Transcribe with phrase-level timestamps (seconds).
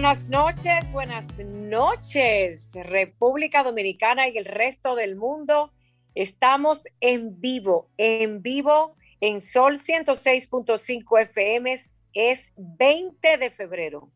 [0.00, 5.74] Buenas noches, buenas noches, República Dominicana y el resto del mundo.
[6.14, 11.78] Estamos en vivo, en vivo en Sol 106.5 FM.
[12.14, 14.10] Es 20 de febrero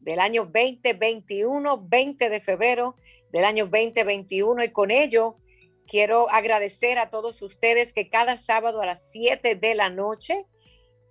[0.00, 2.96] del año 2021, 20 de febrero
[3.30, 5.36] del año 2021 y con ello
[5.86, 10.46] quiero agradecer a todos ustedes que cada sábado a las 7 de la noche,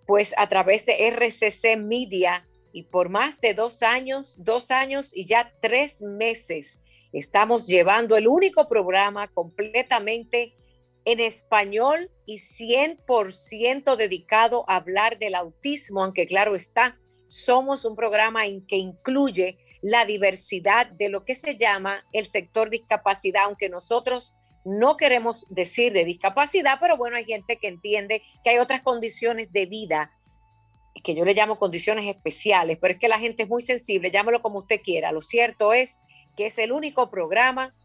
[0.07, 5.25] pues a través de RCC Media, y por más de dos años, dos años y
[5.25, 6.81] ya tres meses,
[7.13, 10.57] estamos llevando el único programa completamente
[11.05, 18.45] en español y 100% dedicado a hablar del autismo, aunque claro está, somos un programa
[18.45, 24.33] en que incluye la diversidad de lo que se llama el sector discapacidad, aunque nosotros
[24.65, 29.49] no queremos decir de discapacidad, pero bueno, hay gente que entiende que hay otras condiciones
[29.53, 30.11] de vida
[31.05, 34.41] que yo le llamo condiciones especiales, pero es que la gente es muy sensible, llámelo
[34.41, 35.11] como usted quiera.
[35.11, 35.99] Lo cierto es
[36.35, 37.75] que es el único programa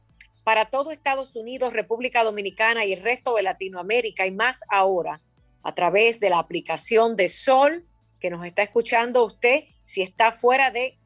[0.42, 5.20] para todo Estados Unidos, República Dominicana y el resto de Latinoamérica y más ahora
[5.62, 7.84] a través de la aplicación de Sol
[8.20, 9.64] que nos está escuchando usted.
[9.84, 10.98] Si está fuera de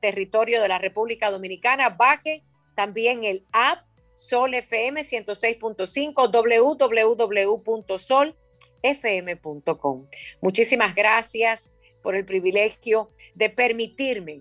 [0.00, 2.42] territorio de la República Dominicana, baje
[2.74, 8.36] también el app Sol FM 106.5 www.sol
[8.82, 10.06] fm.com.
[10.40, 14.40] Muchísimas gracias por el privilegio de permitirme,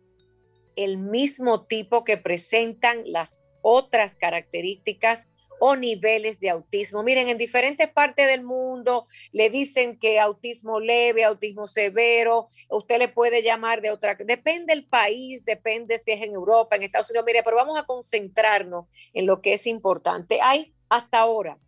[0.76, 5.28] el mismo tipo que presentan las otras características
[5.60, 7.03] o niveles de autismo.
[7.03, 13.09] Miren, en diferentes partes del mundo le dicen que autismo leve, autismo severo, usted le
[13.09, 17.26] puede llamar de otra, depende del país, depende si es en Europa, en Estados Unidos,
[17.26, 20.41] mire, pero vamos a concentrarnos en lo que es importante.
[20.42, 21.59] Hay hasta ahora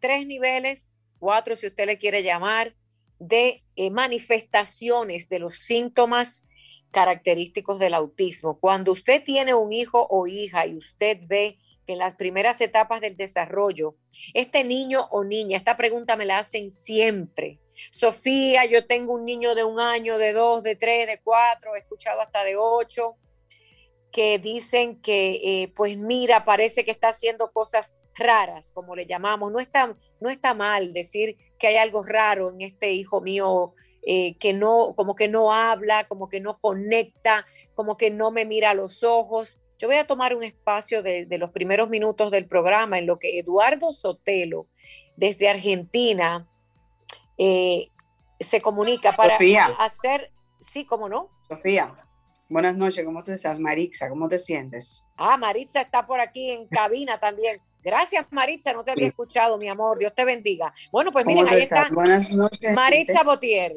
[0.00, 2.74] tres niveles, cuatro si usted le quiere llamar,
[3.20, 6.48] de eh, manifestaciones de los síntomas
[6.92, 8.60] característicos del autismo.
[8.60, 11.58] Cuando usted tiene un hijo o hija y usted ve
[11.88, 13.96] en las primeras etapas del desarrollo,
[14.34, 17.58] este niño o niña, esta pregunta me la hacen siempre.
[17.90, 21.80] Sofía, yo tengo un niño de un año, de dos, de tres, de cuatro, he
[21.80, 23.16] escuchado hasta de ocho,
[24.12, 29.50] que dicen que, eh, pues mira, parece que está haciendo cosas raras, como le llamamos.
[29.50, 33.74] No está, no está mal decir que hay algo raro en este hijo mío,
[34.06, 38.44] eh, que no, como que no habla, como que no conecta, como que no me
[38.44, 42.46] mira a los ojos yo voy a tomar un espacio de, los primeros minutos del
[42.46, 44.68] programa en lo que Eduardo Sotelo,
[45.16, 46.48] desde Argentina,
[47.36, 47.88] eh,
[48.38, 49.36] se comunica para
[49.80, 51.30] hacer, sí, ¿cómo no?
[51.40, 51.96] Sofía,
[52.48, 53.58] buenas noches, ¿cómo tú estás?
[53.58, 55.04] Marixa, ¿cómo te sientes?
[55.16, 57.60] Ah, Maritza está por aquí en cabina también.
[57.82, 60.72] Gracias, Maritza, no te había escuchado, mi amor, Dios te bendiga.
[60.92, 63.74] Bueno, pues miren, ahí está buenas noches, Maritza Botier.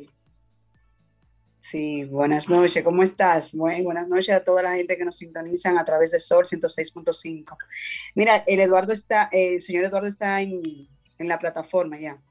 [1.72, 3.56] Sí, buenas noches, ¿cómo estás?
[3.56, 7.58] buenas noches a toda la gente que nos sintonizan a través de Sol 106.5.
[8.14, 12.22] Mira, el Eduardo está, el señor Eduardo está en, la plataforma ya.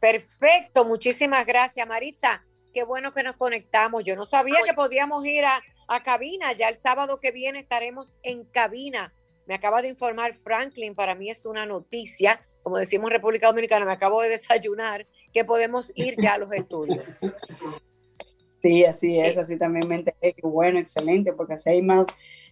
[0.00, 2.44] Perfecto, muchísimas gracias, Maritza.
[2.72, 4.02] Qué bueno que nos conectamos.
[4.02, 6.52] Yo no sabía que podíamos ir a, a cabina.
[6.54, 9.14] Ya el sábado que viene estaremos en cabina.
[9.46, 13.84] Me acaba de informar Franklin, para mí es una noticia, como decimos en República Dominicana,
[13.84, 17.20] me acabo de desayunar, que podemos ir ya a los estudios.
[18.64, 22.06] Sí, así es, así también me enteré que bueno, excelente, porque así hay más,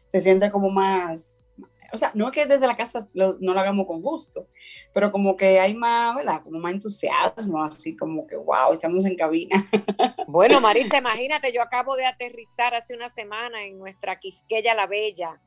[0.08, 1.42] se siente como más,
[1.90, 4.46] o sea, no es que desde la casa no lo hagamos con gusto,
[4.92, 6.42] pero como que hay más, ¿verdad?
[6.42, 9.66] Como más entusiasmo, así como que, wow, estamos en cabina.
[10.28, 15.40] Bueno, Maritza, imagínate, yo acabo de aterrizar hace una semana en nuestra Quisqueya la Bella.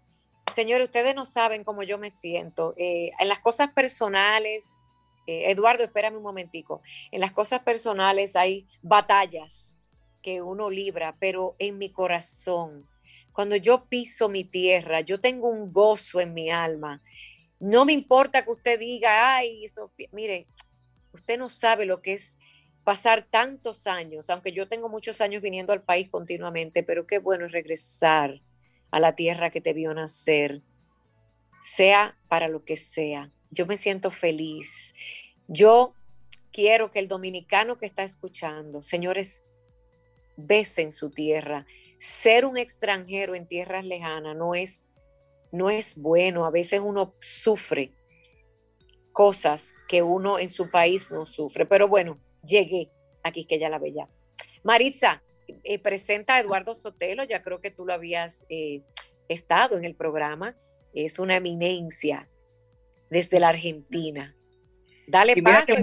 [0.55, 2.73] Señores, ustedes no saben cómo yo me siento.
[2.77, 4.75] Eh, en las cosas personales,
[5.27, 6.81] eh, Eduardo, espérame un momentico,
[7.11, 9.74] en las cosas personales hay batallas
[10.25, 12.89] que uno libra, pero en mi corazón,
[13.31, 17.03] cuando yo piso mi tierra, yo tengo un gozo en mi alma.
[17.59, 20.47] No me importa que usted diga, ay, Sofía, mire,
[21.11, 22.39] usted no sabe lo que es
[22.83, 27.45] pasar tantos años, aunque yo tengo muchos años viniendo al país continuamente, pero qué bueno
[27.45, 28.41] es regresar
[28.89, 30.63] a la tierra que te vio nacer,
[31.61, 33.31] sea para lo que sea.
[33.51, 34.95] Yo me siento feliz.
[35.47, 35.93] Yo
[36.51, 39.43] quiero que el dominicano que está escuchando, señores,
[40.37, 41.65] en su tierra.
[41.97, 44.87] Ser un extranjero en tierras lejanas no es,
[45.51, 46.45] no es bueno.
[46.45, 47.91] A veces uno sufre
[49.11, 51.65] cosas que uno en su país no sufre.
[51.65, 52.91] Pero bueno, llegué
[53.23, 54.09] aquí, que ya la bella.
[54.63, 55.23] Maritza,
[55.63, 58.81] eh, presenta a Eduardo Sotelo, ya creo que tú lo habías eh,
[59.29, 60.57] estado en el programa.
[60.93, 62.29] Es una eminencia
[63.09, 64.35] desde la Argentina.
[65.07, 65.75] Dale paso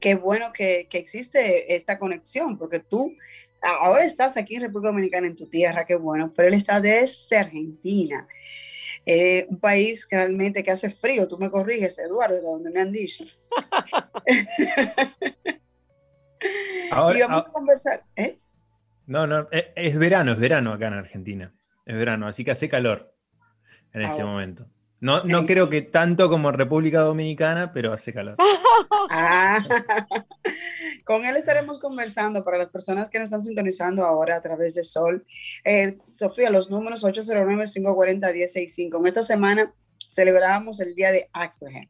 [0.00, 3.14] qué bueno que, existe esta conexión, porque tú
[3.62, 7.36] ahora estás aquí en República Dominicana, en tu tierra, qué bueno, pero él está desde
[7.38, 8.26] Argentina.
[9.06, 12.92] Eh, un país realmente que hace frío, tú me corriges, Eduardo, de donde me han
[12.92, 13.24] dicho.
[16.90, 18.04] Ahora, y vamos a conversar.
[18.16, 18.38] ¿eh?
[19.06, 21.50] No, no, eh, es, verano, es verano acá en Argentina.
[21.86, 23.14] Es verano, así que hace calor
[23.94, 24.66] en este momento.
[25.00, 28.36] No, no creo que tanto como República Dominicana, pero hace calor.
[29.10, 29.58] Ah,
[31.04, 34.84] con él estaremos conversando para las personas que nos están sintonizando ahora a través de
[34.84, 35.24] Sol.
[35.64, 38.98] Eh, Sofía, los números 809-540-1065.
[38.98, 39.72] En esta semana
[40.08, 41.88] celebramos el día de Asperger.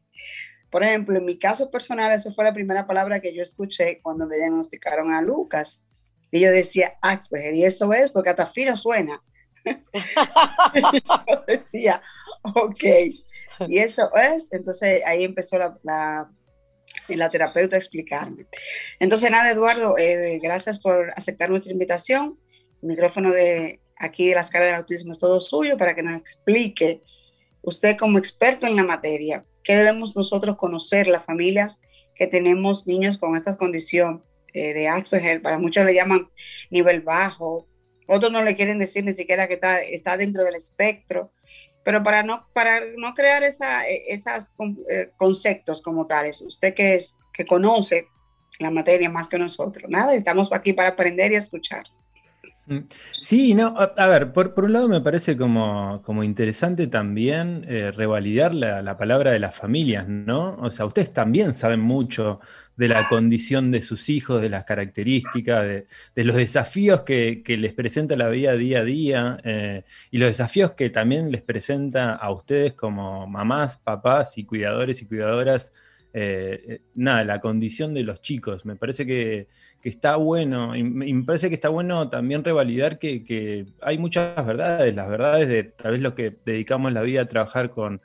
[0.69, 4.27] Por ejemplo, en mi caso personal, esa fue la primera palabra que yo escuché cuando
[4.27, 5.83] me diagnosticaron a Lucas.
[6.31, 9.21] Y yo decía Asperger, y eso es porque hasta fino suena.
[9.65, 12.01] yo decía,
[12.55, 12.83] ok.
[13.67, 16.29] Y eso es, entonces ahí empezó la,
[17.07, 18.45] la, terapeuta a explicarme.
[18.99, 22.39] Entonces, nada, Eduardo, eh, gracias por aceptar nuestra invitación.
[22.81, 26.17] El micrófono de aquí de las caras del autismo es todo suyo para que nos
[26.17, 27.01] explique,
[27.61, 31.81] usted como experto en la materia, qué debemos nosotros conocer, las familias
[32.15, 36.29] que tenemos niños con esta condición eh, de Asperger, para muchos le llaman
[36.69, 37.67] nivel bajo,
[38.07, 41.31] otros no le quieren decir ni siquiera que está, está dentro del espectro
[41.83, 44.51] pero para no, para no crear esa, e, esos
[44.91, 48.07] eh, conceptos como tales, usted que, es, que conoce
[48.59, 51.83] la materia más que nosotros, nada, estamos aquí para aprender y escuchar.
[52.69, 52.85] Mm.
[53.21, 58.53] Sí, no, a, ver, por, un lado me parece como, como interesante también eh, revalidar
[58.53, 60.55] la, la, palabra de las familias, ¿no?
[60.59, 62.39] O sea, ustedes también saben mucho
[62.79, 68.15] de la condición de sus hijos, de las características, de, los desafíos que, les presenta
[68.15, 72.71] la vida día a día eh, y los desafíos que también les presenta a ustedes
[72.75, 75.73] como mamás, papás y cuidadores y cuidadoras.
[76.13, 78.65] Eh, eh, nada, la condición de los chicos.
[78.65, 79.49] Me parece que,
[79.83, 85.09] está bueno, y me parece que está bueno también revalidar que, hay muchas verdades, las
[85.09, 87.99] verdades de tal vez lo que dedicamos la vida a trabajar con,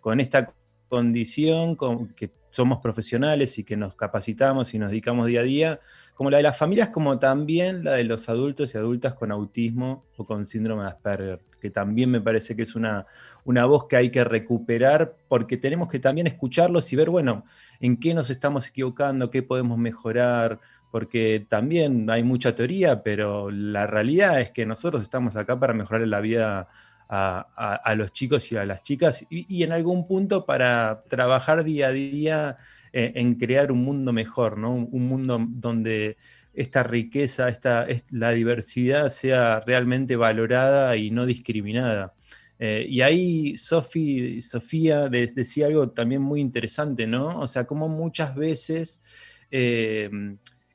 [0.00, 0.52] con esta
[0.88, 5.80] condición, con, que somos profesionales y que nos capacitamos y nos dedicamos día a día,
[6.14, 10.06] como la de las familias, como también la de los adultos y adultas con autismo
[10.16, 13.04] o con síndrome de Asperger, que también me parece que es una,
[13.44, 17.44] una voz que hay que recuperar porque tenemos que también escucharlos y ver, bueno,
[17.78, 20.58] en qué nos estamos equivocando, qué podemos mejorar,
[20.90, 26.08] porque también hay mucha teoría, pero la realidad es que nosotros estamos acá para mejorar
[26.08, 26.68] la vida
[27.08, 31.92] a, los chicos y a las chicas y, en algún punto para trabajar día a
[31.92, 32.56] día
[32.92, 34.74] en, crear un mundo mejor, ¿no?
[34.74, 36.16] un, mundo donde
[36.52, 42.14] esta riqueza, esta, la diversidad sea realmente valorada y no discriminada.
[42.58, 47.40] Eh, y ahí Sofía decía algo también muy interesante, ¿no?
[47.40, 49.02] O sea, como muchas veces
[49.50, 50.08] eh,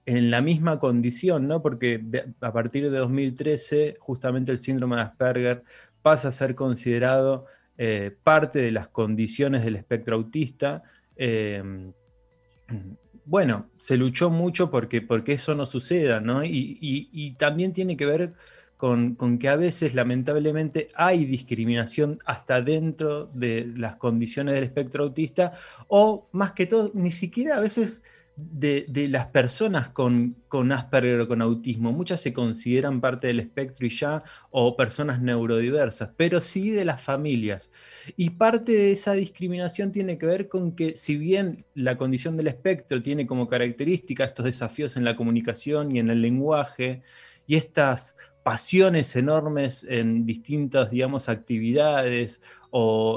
[0.06, 1.62] en la misma condición, ¿no?
[1.62, 2.04] Porque
[2.42, 5.64] a partir de 2013, justamente el síndrome de Asperger
[6.02, 7.46] pasa a ser considerado
[7.78, 10.84] eh, parte de las condiciones del espectro autista.
[11.16, 11.94] Em,
[13.26, 16.44] bueno, se luchó mucho porque, porque eso no suceda, ¿no?
[16.44, 18.34] Y, también tiene que ver
[18.78, 25.54] con, que a veces, lamentablemente, hay discriminación hasta dentro de las condiciones del espectro autista,
[25.88, 28.04] o más que todo, ni siquiera a veces
[28.36, 31.92] de, las personas con, con, Asperger o con autismo.
[31.92, 37.02] Muchas se consideran parte del espectro y ya, o personas neurodiversas, pero sí de las
[37.02, 37.72] familias.
[38.18, 42.48] Y parte de esa discriminación tiene que ver con que si bien la condición del
[42.48, 47.04] espectro tiene como característica estos desafíos en la comunicación y en el lenguaje,
[47.48, 52.42] y estas pasiones enormes en distintas, digamos, actividades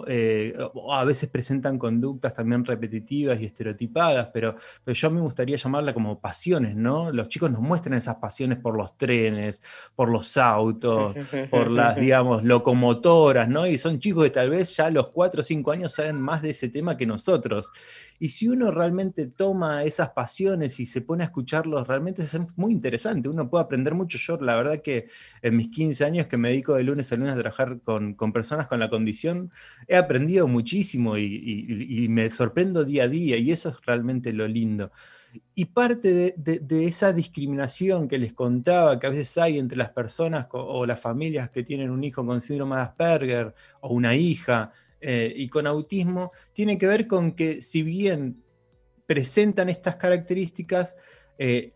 [0.09, 5.57] eh, o, a veces presentan conductas también repetitivas y estereotipadas, pero, pero, yo me gustaría
[5.57, 7.13] llamarla como pasiones, ¿no?
[7.13, 9.63] Los chicos nos muestran esas pasiones por los trenes,
[9.95, 11.15] por los autos,
[11.51, 13.67] por las, digamos, locomotoras, ¿no?
[13.67, 16.43] Y son chicos que tal vez ya a los 4 o 5 años saben más
[16.43, 17.71] de ese tema que nosotros.
[18.19, 22.73] Y si uno realmente toma esas pasiones y se pone a escucharlos, realmente es muy
[22.73, 23.29] interesante.
[23.29, 24.19] Uno puede aprender mucho.
[24.19, 25.09] Yo, la verdad que
[25.43, 28.69] en mis 15 años que me dedico de lunes a lunes a trabajar con, personas
[28.69, 29.44] con la condición,
[29.87, 34.91] he aprendido muchísimo y, me sorprendo día a día y eso es realmente lo lindo.
[35.55, 40.47] Y parte de, esa discriminación que les contaba que a veces hay entre las personas
[40.51, 44.73] o las familias que tienen un hijo con síndrome de Asperger o una hija,
[45.07, 48.43] eh, y con autismo tiene que ver con que si bien
[49.05, 50.97] presentan estas características,
[51.39, 51.73] eh,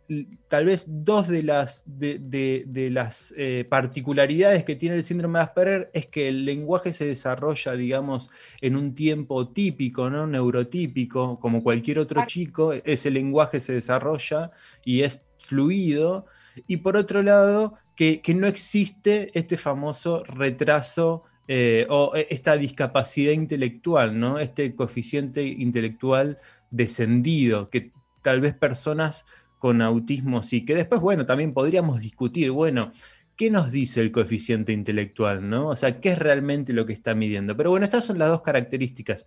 [0.47, 5.91] tal vez dos de las, de, las eh, particularidades que tiene el síndrome de Asperger
[5.93, 10.27] es que el lenguaje se desarrolla, digamos, en un tiempo típico, ¿no?
[10.27, 14.53] neurotípico, como cualquier otro chico, ese lenguaje se desarrolla
[14.85, 16.27] y es fluido.
[16.67, 22.59] Y por otro lado, que, que no existe este famoso retraso eh, o e, esta
[22.59, 24.39] discapacidad intelectual, ¿no?
[24.39, 26.39] Este coeficiente intelectual
[26.71, 29.25] descendido, que tal vez personas
[29.59, 32.93] con autismo sí, que después, bueno, también podríamos discutir, bueno,
[33.37, 35.69] ¿qué nos dice el coeficiente intelectual, no?
[35.69, 37.57] O sea, ¿qué es realmente lo que está midiendo?
[37.57, 39.27] Pero bueno, estas son las dos características.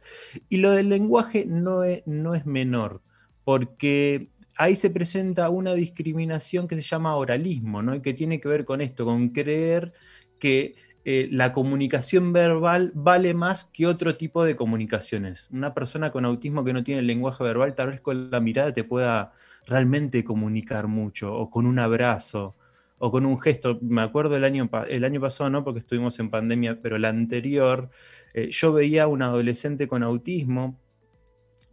[0.49, 3.01] Y lo del lenguaje no es, no es menor,
[3.43, 7.95] porque ahí se presenta una discriminación que se llama oralismo, ¿no?
[7.95, 9.93] Y que tiene que ver con esto, con creer
[10.39, 15.47] que eh, la comunicación verbal vale más que otro tipo de comunicaciones.
[15.51, 18.83] Una persona con autismo que no tiene lenguaje verbal, tal vez con la mirada te
[18.83, 19.31] pueda
[19.65, 22.55] realmente comunicar mucho, o con un abrazo,
[22.97, 23.79] o con un gesto.
[23.81, 27.89] Me acuerdo el año, el año pasado, no porque estuvimos en pandemia, pero el anterior,
[28.33, 30.79] eh, yo veía a un adolescente con autismo,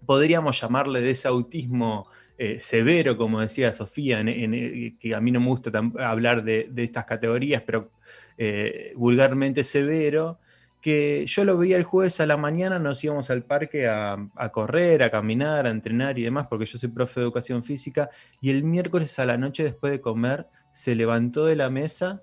[0.07, 5.49] podríamos llamarle de ese autismo eh, severo, como decía Sofía, que a mí no me
[5.49, 7.90] gusta hablar de, estas categorías, pero
[8.37, 10.38] eh, vulgarmente severo,
[10.81, 15.03] que yo lo veía el jueves a la mañana, nos íbamos al parque a, correr,
[15.03, 18.63] a caminar, a entrenar y demás, porque yo soy profe de educación física, y el
[18.63, 22.23] miércoles a la noche después de comer se levantó de la mesa,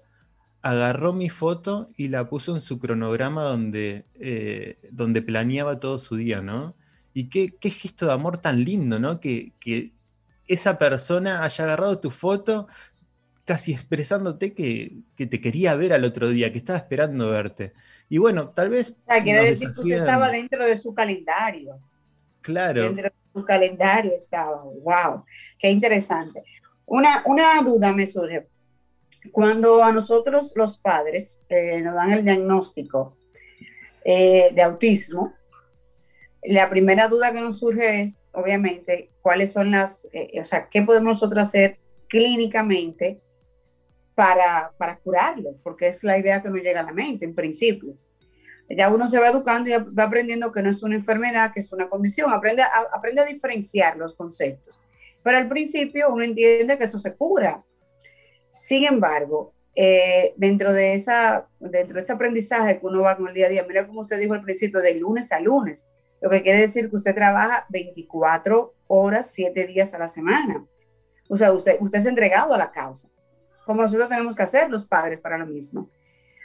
[0.62, 6.16] agarró mi foto y la puso en su cronograma donde, eh, donde planeaba todo su
[6.16, 6.76] día, ¿no?
[7.14, 9.20] Y qué, qué, gesto de amor tan lindo, ¿no?
[9.20, 9.94] Que, que
[10.48, 12.68] esa persona haya agarrado tu foto,
[13.46, 17.74] casi expresándote que, te quería ver al otro día, que estaba esperando verte.
[18.10, 18.92] Y bueno, tal vez...
[19.06, 21.80] O quiere decir que usted estaba dentro de su calendario.
[22.42, 22.84] Claro.
[22.84, 24.64] Dentro de su calendario estaba.
[24.64, 25.26] ¡Wow!
[25.58, 26.44] Qué interesante.
[26.86, 28.48] Una, una duda me surge.
[29.32, 33.18] Cuando a nosotros los padres eh, nos dan el diagnóstico
[34.04, 35.34] eh, de autismo,
[36.44, 40.84] la primera duda que nos surge es, obviamente, cuáles son las, eh, o sea, qué
[40.84, 43.20] podemos nosotros hacer clínicamente
[44.16, 47.96] para, para curarlo, porque es la idea que nos llega a la mente en principio.
[48.70, 51.72] Ya uno se va educando y va aprendiendo que no es una enfermedad, que es
[51.72, 54.82] una condición, aprende a, aprende a diferenciar los conceptos.
[55.22, 57.64] Pero al principio uno entiende que eso se cura.
[58.50, 63.34] Sin embargo, eh, dentro, de esa, dentro de ese aprendizaje que uno va con el
[63.34, 65.90] día a día, mira como usted dijo al principio, de lunes a lunes,
[66.22, 70.66] lo que quiere decir que usted trabaja 24 horas, 7 días a la semana.
[71.28, 73.10] O sea, usted, usted es entregado a la causa,
[73.66, 75.90] como nosotros tenemos que hacer los padres para lo mismo.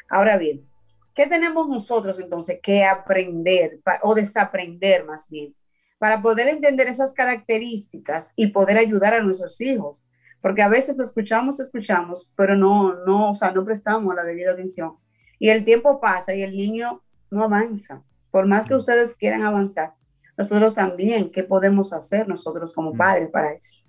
[0.08, 0.66] Ahora bien,
[1.14, 5.54] ¿qué tenemos nosotros entonces que aprender o desaprender más bien
[5.98, 10.04] para poder entender esas características y poder ayudar a nuestros hijos?
[10.40, 14.96] Porque a veces escuchamos, escuchamos, pero no, no, o sea, no prestamos la debida atención.
[15.38, 18.02] Y el tiempo pasa y el niño no avanza.
[18.30, 19.94] Por más que ustedes quieran avanzar,
[20.36, 23.82] nosotros también, ¿qué podemos hacer nosotros como padres para eso?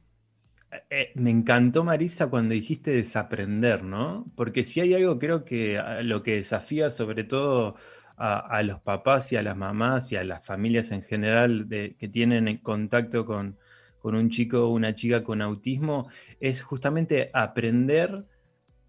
[0.72, 4.32] Eh, eh, me encantó, Marisa, cuando dijiste desaprender, ¿no?
[4.36, 7.76] Porque si hay algo, creo que ah, lo que desafía sobre todo
[8.18, 12.58] a, los papás y a las mamás y a las familias en general que tienen
[12.60, 13.58] contacto con,
[13.98, 16.08] con un chico o una chica con autismo
[16.40, 18.26] es justamente aprender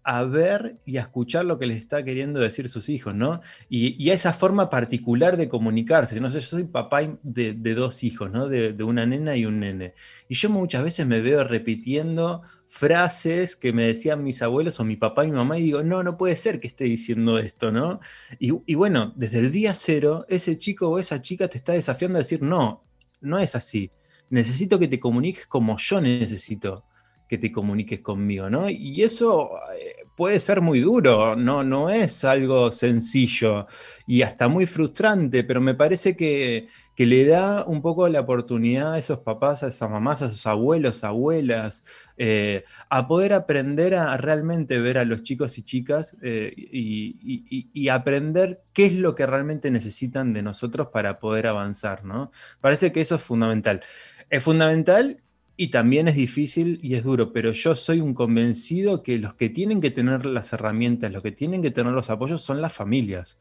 [0.03, 3.41] a ver y a escuchar lo que les está queriendo decir sus hijos, ¿no?
[3.69, 6.19] Y, a esa forma particular de comunicarse.
[6.19, 8.49] No sé, yo soy papá de, dos hijos, ¿no?
[8.49, 9.93] De, una nena y un nene.
[10.27, 14.95] Y yo muchas veces me veo repitiendo frases que me decían mis abuelos o mi
[14.95, 17.99] papá y mi mamá y digo, no, no puede ser que esté diciendo esto, ¿no?
[18.39, 22.17] Y, y bueno, desde el día cero, ese chico o esa chica te está desafiando
[22.17, 22.83] a decir, no,
[23.21, 23.91] no es así.
[24.29, 26.85] Necesito que te comuniques como yo necesito
[27.33, 28.69] que te comuniques conmigo, ¿no?
[28.69, 33.65] Y eso eh, puede ser muy duro, no, no es algo sencillo
[34.05, 38.99] y hasta muy frustrante, pero me parece que, le da un poco la oportunidad a
[38.99, 41.83] esos papás, a esas mamás, a esos abuelos, abuelas,
[42.17, 47.89] eh, a poder aprender a, realmente ver a los chicos y chicas eh, y, y,
[47.89, 52.31] aprender qué es lo que realmente necesitan de nosotros para poder avanzar, ¿no?
[52.61, 53.81] Parece que eso es fundamental.
[54.29, 55.23] Es fundamental
[55.63, 59.47] y también es difícil y es duro, pero yo soy un convencido que los que
[59.47, 63.37] tienen que tener las herramientas, los que tienen que tener los apoyos son las familias.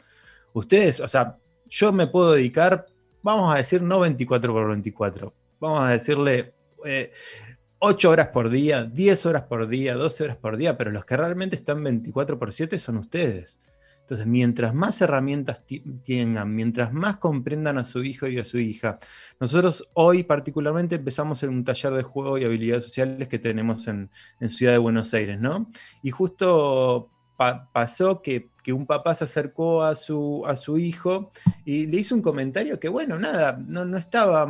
[0.52, 1.38] Ustedes, o sea,
[1.68, 2.86] yo me puedo dedicar,
[3.22, 6.54] vamos a decir, no 24 por 24, vamos a decirle
[7.80, 11.04] 8 eh, horas por día, 10 horas por día, 12 horas por día, pero los
[11.04, 13.58] que realmente están 24 por 7 son ustedes.
[14.02, 15.62] Entonces, mientras más herramientas
[16.04, 18.98] tengan, mientras más comprendan a su hijo y a su hija,
[19.38, 24.10] nosotros hoy particularmente empezamos en un taller de juego y habilidades sociales que tenemos en,
[24.48, 25.70] Ciudad de Buenos Aires, ¿no?
[26.02, 27.10] Y justo
[27.72, 30.44] pasó que, un papá se acercó a su,
[30.78, 31.30] hijo
[31.64, 34.48] y le hizo un comentario que, bueno, nada, no, estaba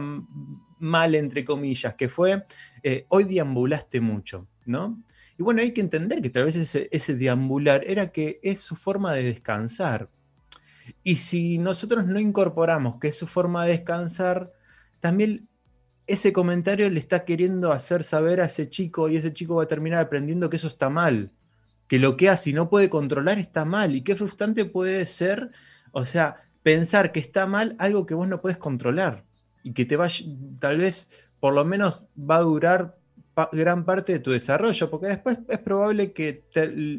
[0.78, 2.44] mal, entre comillas, que fue,
[2.82, 4.98] eh, hoy deambulaste mucho, ¿no?
[5.42, 8.76] Y bueno, hay que entender que tal vez ese, ese deambular era que es su
[8.76, 10.08] forma de descansar.
[11.02, 14.52] Y si nosotros no incorporamos que es su forma de descansar,
[15.00, 15.48] también
[16.06, 19.66] ese comentario le está queriendo hacer saber a ese chico y ese chico va a
[19.66, 21.32] terminar aprendiendo que eso está mal,
[21.88, 23.96] que lo que hace y no puede controlar está mal.
[23.96, 25.50] Y qué frustrante puede ser,
[25.90, 29.24] o sea, pensar que está mal algo que vos no puedes controlar
[29.64, 30.06] y que te va,
[30.60, 33.01] tal vez, por lo menos va a durar
[33.52, 36.42] gran parte de tu desarrollo, porque después es probable que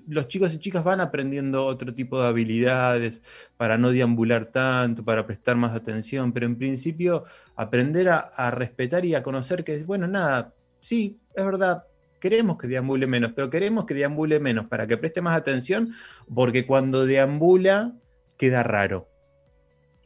[0.07, 3.21] los chicos y chicas van aprendiendo otro tipo de habilidades
[3.55, 9.13] para no deambular tanto, para prestar más atención, pero en principio aprender a, respetar y
[9.13, 11.83] a conocer que, bueno, nada, sí, es verdad,
[12.19, 15.93] queremos que deambule menos, pero queremos que deambule menos para que preste más atención,
[16.33, 17.93] porque cuando deambula
[18.37, 19.07] queda raro,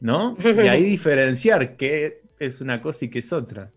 [0.00, 0.36] ¿no?
[0.44, 3.72] Y ahí diferenciar qué es una cosa y qué es otra.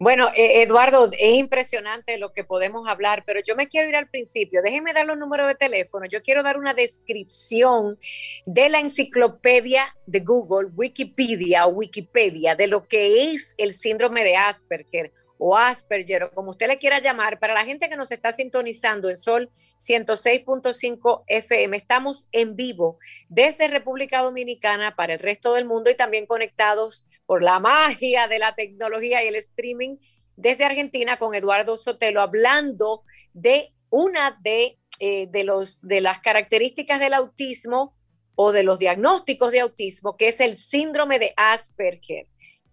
[0.00, 4.08] Bueno, eh, Eduardo, es impresionante lo que podemos hablar, pero yo me quiero ir al
[4.08, 4.60] principio.
[4.60, 6.06] Déjenme dar los números de teléfono.
[6.06, 7.98] Yo quiero dar una descripción
[8.44, 14.36] de la enciclopedia de Google, Wikipedia o Wikipedia, de lo que es el síndrome de
[14.36, 18.32] Asperger o Asperger, o como usted le quiera llamar, para la gente que nos está
[18.32, 25.66] sintonizando en Sol 106.5 FM, estamos en vivo desde República Dominicana para el resto del
[25.66, 29.96] mundo y también conectados por la magia de la tecnología y el streaming
[30.36, 37.00] desde Argentina con Eduardo Sotelo, hablando de una de, eh, de, los, de las características
[37.00, 37.94] del autismo
[38.34, 42.26] o de los diagnósticos de autismo, que es el síndrome de Asperger.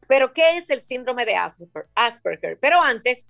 [0.08, 1.36] Pero, ¿qué es el síndrome de
[1.96, 2.58] Asperger?
[2.60, 3.28] Pero antes,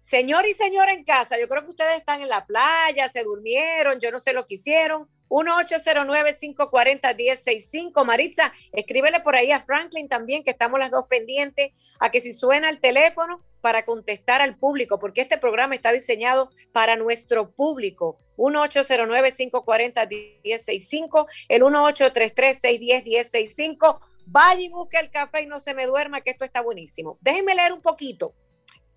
[0.00, 4.00] señor y señora en casa, yo creo que ustedes están en la playa, se durmieron,
[4.00, 5.08] yo no sé lo que hicieron.
[5.28, 8.04] 1-809-540-1065.
[8.04, 12.32] Maritza, escríbele por ahí a Franklin también, que estamos las dos pendientes, a que si
[12.32, 18.18] suena el teléfono para contestar al público, porque este programa está diseñado para nuestro público.
[18.38, 24.00] 1-809-540-1065, el 1-833-610-1065
[24.32, 27.18] Vaya y busque el café y no se me duerma, que esto está buenísimo.
[27.20, 28.32] Déjenme leer un poquito,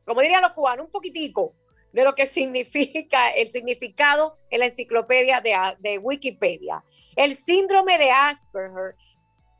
[0.05, 1.55] como dirían los cubanos, un poquitico
[1.91, 6.83] de lo que significa el significado en la enciclopedia de, de Wikipedia.
[7.15, 8.95] El síndrome de Asperger,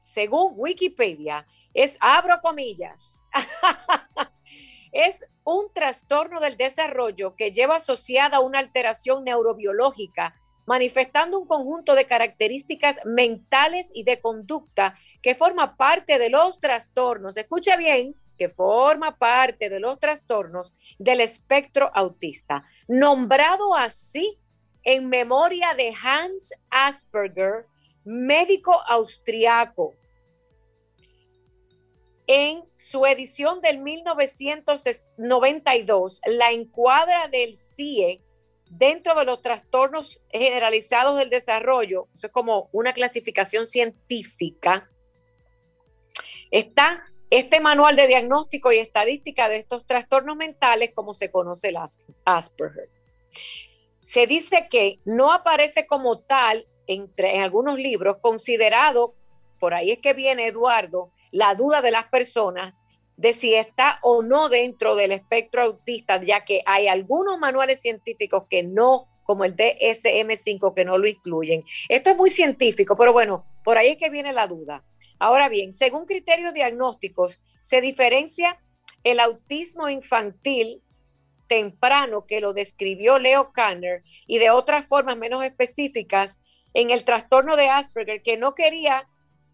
[0.03, 3.23] según Wikipedia, es, abro comillas,
[4.91, 12.05] es un trastorno del desarrollo que lleva asociada una alteración neurobiológica, manifestando un conjunto de
[12.05, 17.35] características mentales y de conducta que forma parte de los trastornos.
[17.35, 18.15] Escucha bien,
[18.49, 24.39] forma parte de los trastornos del espectro autista, nombrado así
[24.83, 27.65] en memoria de Hans Asperger,
[28.03, 29.95] médico austriaco.
[32.27, 38.21] En su edición del 1992, la encuadra del CIE
[38.69, 44.89] dentro de los trastornos generalizados del desarrollo, eso es como una clasificación científica,
[46.49, 51.77] está este manual de diagnóstico y estadística de estos trastornos mentales, como se conoce el
[52.25, 52.91] Asperger.
[54.01, 59.15] Se dice que no aparece como tal entre, en algunos libros, considerado,
[59.59, 62.75] por ahí es que viene Eduardo, la duda de las personas
[63.17, 68.43] de si está o no dentro del espectro autista, ya que hay algunos manuales científicos
[68.47, 71.63] que no, como el DSM5, que no lo incluyen.
[71.89, 74.83] Esto es muy científico, pero bueno, por ahí es que viene la duda.
[75.23, 78.59] Ahora bien, según criterios diagnósticos, se diferencia
[79.05, 80.83] el autismo infantil
[81.47, 86.39] temprano que lo describió Leo Kanner y de otras formas menos específicas
[86.73, 89.07] en el trastorno de Asperger que no quería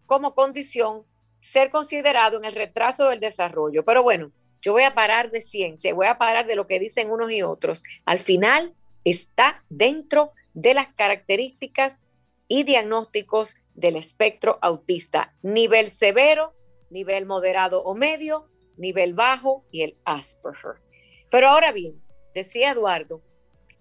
[0.06, 1.06] como condición
[1.40, 3.84] ser considerado en el retraso del desarrollo.
[3.84, 7.12] Pero bueno, yo voy a parar de ciencia, voy a parar de lo que dicen
[7.12, 7.84] unos y otros.
[8.06, 12.00] Al final está dentro de las características
[12.48, 16.54] y diagnósticos del espectro autista, nivel severo,
[16.90, 20.82] nivel moderado o medio, nivel bajo y el Asperger.
[21.30, 22.02] Pero ahora bien,
[22.34, 23.22] decía Eduardo,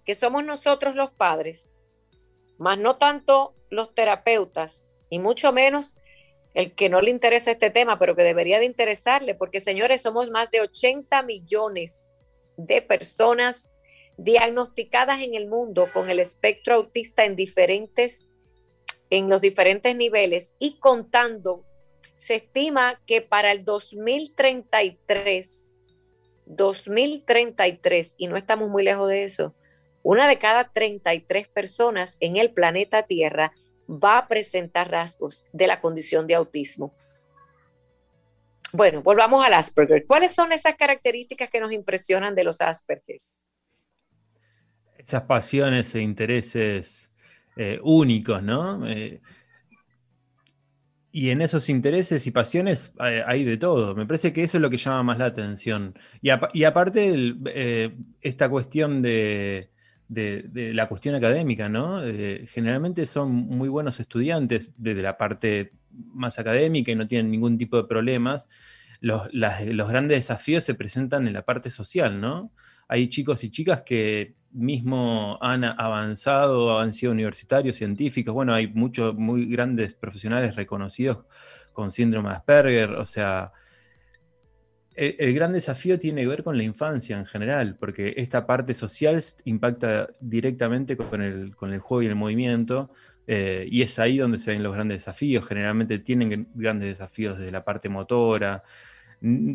[0.06, 1.72] que somos nosotros los padres,
[2.58, 5.96] más no tanto los terapeutas, y mucho menos
[6.54, 10.30] el que no le interesa este tema, pero que debería de interesarle, porque señores, somos
[10.30, 13.70] más de 80 millones de personas
[14.18, 18.29] diagnosticadas en el mundo con el espectro autista en diferentes
[19.10, 21.66] en los diferentes niveles y contando,
[22.18, 25.76] se estima que para el 2033,
[26.46, 29.56] 2033, y no estamos muy lejos de eso,
[30.04, 33.54] una de cada 33 personas en el planeta Tierra
[33.90, 36.94] va a presentar rasgos de la condición de autismo.
[38.72, 40.06] Bueno, volvamos al Asperger.
[40.06, 43.48] ¿Cuáles son esas características que nos impresionan de los Aspergers?
[44.98, 47.09] Esas pasiones e intereses
[47.56, 48.88] eh, únicos, ¿no?
[48.88, 49.22] Eh,
[51.12, 53.96] y en esos intereses y pasiones hay, de todo.
[53.96, 55.98] Me parece que eso es lo que llama más la atención.
[56.22, 59.72] Y, aparte, eh, esta cuestión de,
[60.08, 62.02] la cuestión académica, ¿no?
[62.48, 67.78] generalmente son muy buenos estudiantes desde la parte más académica y no tienen ningún tipo
[67.78, 68.48] de problemas.
[69.02, 69.30] Los
[69.90, 72.52] grandes desafíos se presentan en la parte social, ¿no?
[72.88, 79.16] Hay chicos y chicas que mismo han avanzado, han sido universitarios, científicos, bueno, hay muchos
[79.16, 81.26] muy grandes profesionales reconocidos
[81.74, 83.52] con síndrome de Asperger, o sea,
[84.96, 89.24] el, gran desafío tiene que ver con la infancia en general, porque esta parte social
[89.46, 92.92] impacta directamente con el, con el juego y el movimiento,
[93.26, 97.52] eh, y es ahí donde se ven los grandes desafíos, generalmente tienen grandes desafíos desde
[97.52, 98.64] la parte motora,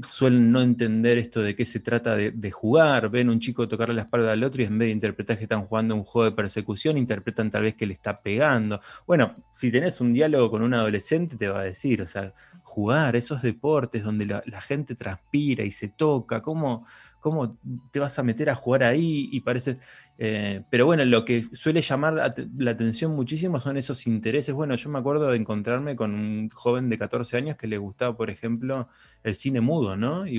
[0.06, 4.02] suelen no entender esto de qué se trata de, jugar, ven un chico tocarle la
[4.02, 6.98] espalda al otro y en vez de interpretar que están jugando un juego de persecución,
[6.98, 8.80] interpretan tal vez que le está pegando.
[9.06, 13.16] Bueno, si tenés un diálogo con un adolescente te va a decir, o sea, jugar,
[13.16, 16.84] esos deportes donde la, la gente transpira y se toca, ¿cómo,
[17.24, 17.56] ¿cómo
[17.90, 19.30] te vas a meter a jugar ahí?
[19.32, 19.78] Y parece.
[20.18, 24.54] Eh, pero bueno, lo que suele llamar la, atención muchísimo son esos intereses.
[24.54, 28.14] Bueno, yo me acuerdo de encontrarme con un joven de 14 años que le gustaba,
[28.14, 28.90] por ejemplo,
[29.22, 30.26] el cine mudo, ¿no?
[30.26, 30.38] Y,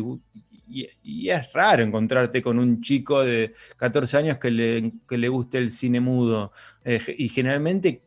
[1.27, 5.99] es raro encontrarte con un chico de 14 años que le, le guste el cine
[5.99, 6.51] mudo.
[6.83, 8.03] Eh, y generalmente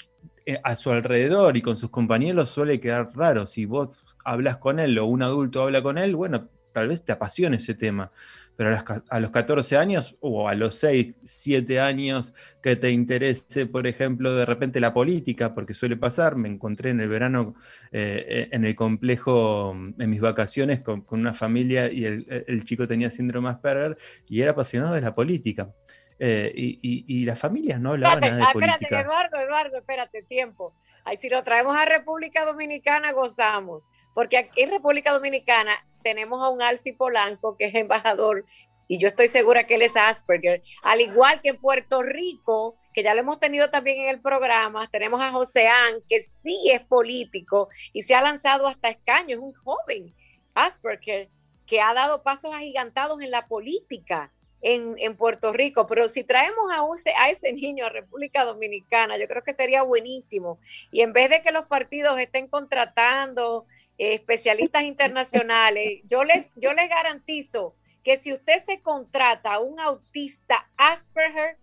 [0.46, 3.44] eh, a su alrededor y con sus compañeros suele quedar raro.
[3.44, 7.10] Si vos hablas con él o un adulto habla con él, bueno, tal vez te
[7.10, 8.12] apasione ese tema
[8.58, 8.76] pero
[9.08, 14.34] a los 14 años o a los 6, 7 años que te interese, por ejemplo,
[14.34, 17.54] de repente la política, porque suele pasar, me encontré en el verano
[17.92, 22.88] eh, eh, en el complejo, mm, en mis vacaciones, con, una familia y el, chico
[22.88, 25.70] tenía síndrome Asperger y era apasionado de la política.
[26.18, 28.76] Eh, y, las familias no hablaban nada de ah, política.
[28.80, 30.74] Espérate, Eduardo, Eduardo, espérate, tiempo.
[31.08, 33.90] Ay, si lo traemos a República Dominicana, gozamos.
[34.12, 38.44] Porque aquí en República Dominicana tenemos a un Alci Polanco, que es embajador,
[38.88, 40.62] y yo estoy segura que él es Asperger.
[40.82, 44.86] Al igual que en Puerto Rico, que ya lo hemos tenido también en el programa,
[44.90, 49.54] tenemos a Joseán, que sí es político y se ha lanzado hasta escaño, es un
[49.54, 50.14] joven
[50.52, 51.30] Asperger.
[51.66, 54.30] que ha dado pasos agigantados en la política
[54.62, 55.86] en, en Puerto Rico.
[55.86, 56.82] Pero si traemos a,
[57.22, 60.58] a ese niño a República Dominicana, yo creo que sería buenísimo.
[60.90, 63.66] Y en vez de que los partidos estén contratando
[63.98, 69.80] eh, especialistas internacionales, yo les, yo les garantizo que si usted se contrata a un
[69.80, 71.58] autista Asperger,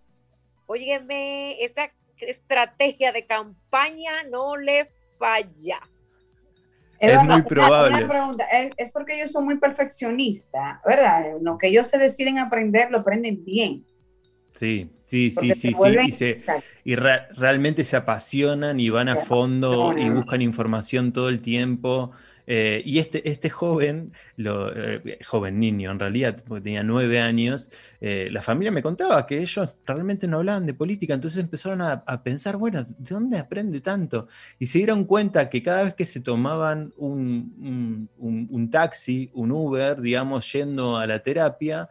[0.66, 5.80] óyeme, esa estrategia de campaña no le falla.
[6.98, 8.06] Es muy probable.
[8.76, 11.24] ¿es, porque ellos son muy perfeccionistas, ¿verdad?
[11.40, 13.84] Lo que ellos se deciden aprender, lo aprenden bien.
[14.52, 15.74] Sí, sí, sí, sí,
[16.12, 16.34] sí.
[16.84, 22.12] Y, realmente se apasionan y van a fondo y buscan información todo el tiempo.
[22.46, 28.28] Eh, y este, este joven, eh, joven niño en realidad, porque tenía nueve años, eh,
[28.30, 32.56] la familia me contaba que ellos realmente no hablaban de política, entonces empezaron a, pensar,
[32.56, 34.28] bueno, ¿de dónde aprende tanto?
[34.58, 40.00] Y se dieron cuenta que cada vez que se tomaban un, un taxi, un Uber,
[40.00, 41.88] digamos, yendo a la terapia,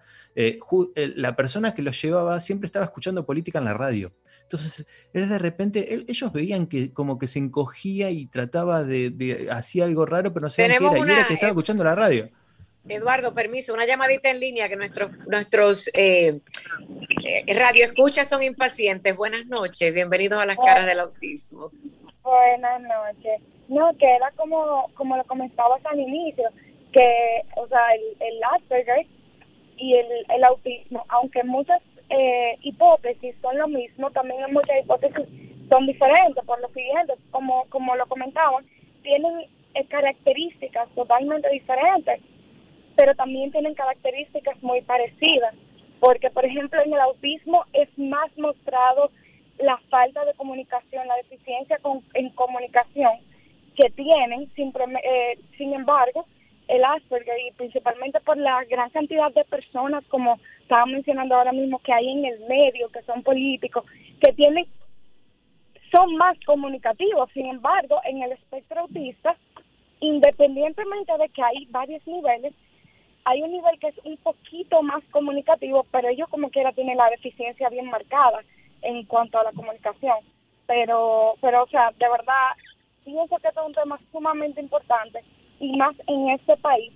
[0.95, 4.11] la persona que los llevaba siempre estaba escuchando política en la radio.
[4.45, 9.85] Entonces, él de repente, ellos veían que como que se encogía y trataba de, hacía
[9.85, 12.29] algo raro, pero no sabían qué era, y era que estaba escuchando la radio.
[12.87, 16.41] Eduardo, permiso, una llamadita en línea que nuestros, nuestros eh,
[17.25, 19.15] eh, radioescuchas son impacientes.
[19.15, 21.71] Buenas noches, bienvenidos a las caras del autismo.
[22.21, 23.41] Buenas noches.
[23.67, 26.47] No, que era como, como lo comentabas al inicio,
[26.93, 29.07] que, o sea, el, el Asperger
[29.77, 35.25] y el, el autismo, aunque muchas eh, hipótesis son lo mismo, también hay muchas hipótesis
[35.69, 38.65] son diferentes por lo siguiente, como, como lo comentaban,
[39.01, 42.21] tienen eh, características totalmente diferentes,
[42.95, 45.55] pero también tienen características muy parecidas,
[45.99, 49.11] porque por ejemplo en el autismo es más mostrado
[49.59, 51.79] la falta de comunicación, la deficiencia
[52.13, 53.13] en comunicación
[53.75, 54.71] que tienen, sin,
[55.03, 56.25] eh, sin embargo,
[56.67, 61.79] el Asperger y principalmente por la gran cantidad de personas, como estaba mencionando ahora mismo,
[61.79, 63.85] que hay en el medio, que son políticos,
[64.19, 64.65] que tienen,
[65.95, 67.29] son más comunicativos.
[67.33, 69.35] Sin embargo, en el espectro autista,
[69.99, 72.53] independientemente de que hay varios niveles,
[73.25, 77.09] hay un nivel que es un poquito más comunicativo, pero ellos como quiera tienen la
[77.09, 78.43] deficiencia bien marcada
[78.81, 80.17] en cuanto a la comunicación.
[80.67, 82.51] Pero, pero o sea, de verdad,
[83.03, 85.23] pienso que es un tema sumamente importante
[85.59, 86.91] y más en este país,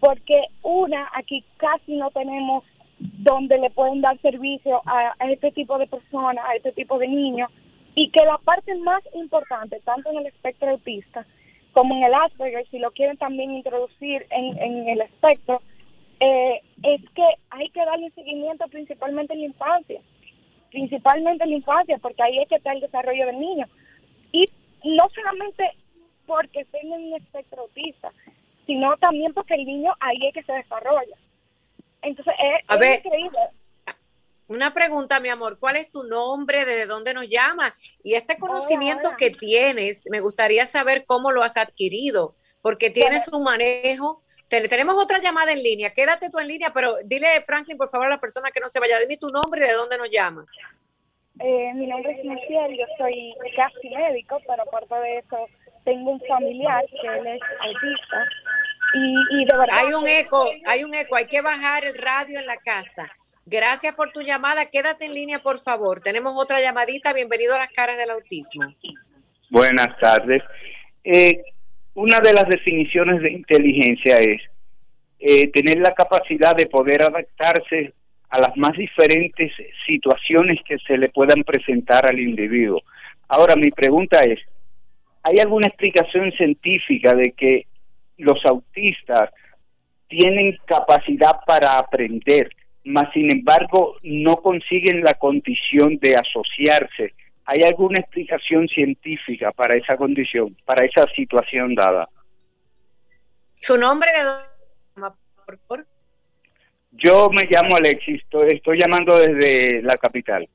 [0.00, 2.64] porque una, aquí casi no tenemos
[2.98, 7.50] donde le pueden dar servicio a, este tipo de personas, a este tipo de niños,
[7.94, 11.26] y que la parte más importante, tanto en el espectro autista
[11.72, 15.62] como en el Asperger, si lo quieren también introducir en, en el espectro,
[16.20, 20.00] eh, es que hay que darle seguimiento principalmente en la infancia,
[20.70, 23.66] principalmente en la infancia, porque ahí es que está el desarrollo del niño.
[24.30, 24.48] Y
[24.84, 25.64] no solamente
[26.26, 28.12] porque tenga un espectro autista,
[28.66, 31.16] sino también porque el niño ahí es que se desarrolla.
[32.02, 33.38] Entonces, es, increíble.
[34.48, 36.64] Una pregunta, mi amor, ¿cuál es tu nombre?
[36.64, 37.72] ¿De dónde nos llamas?
[38.02, 43.44] Y este conocimiento que tienes, me gustaría saber cómo lo has adquirido, porque tienes un
[43.44, 44.22] manejo.
[44.48, 48.10] tenemos otra llamada en línea, quédate tú en línea, pero dile, Franklin, por favor, a
[48.10, 50.46] la persona que no se vaya, dime tu nombre y de dónde nos llamas.
[51.40, 55.46] Eh, mi nombre es Michelle, yo soy casi médico, pero aparte de eso,
[55.84, 58.24] tengo un familiar que él es autista
[58.94, 59.78] y, de verdad...
[59.78, 63.10] Hay un eco, hay un eco, hay que bajar el radio en la casa.
[63.46, 66.00] Gracias por tu llamada, quédate en línea por favor.
[66.00, 68.66] Tenemos otra llamadita, bienvenido a las caras del autismo.
[69.50, 70.42] Buenas tardes.
[71.02, 71.42] Eh,
[71.94, 74.40] una de las definiciones de inteligencia es
[75.18, 77.92] eh, tener la capacidad de poder adaptarse
[78.30, 79.52] a las más diferentes
[79.86, 82.80] situaciones que se le puedan presentar al individuo.
[83.28, 84.38] Ahora, mi pregunta es,
[85.22, 87.66] ¿Hay alguna explicación científica de que
[88.18, 89.30] los autistas
[90.08, 92.50] tienen capacidad para aprender,
[92.84, 97.14] mas sin embargo no consiguen la condición de asociarse?
[97.44, 102.08] ¿Hay alguna explicación científica para esa condición, para esa situación dada?
[103.54, 105.02] ¿Su nombre de
[105.44, 105.86] por favor?
[106.92, 110.48] Yo me llamo Alexis, estoy llamando desde la capital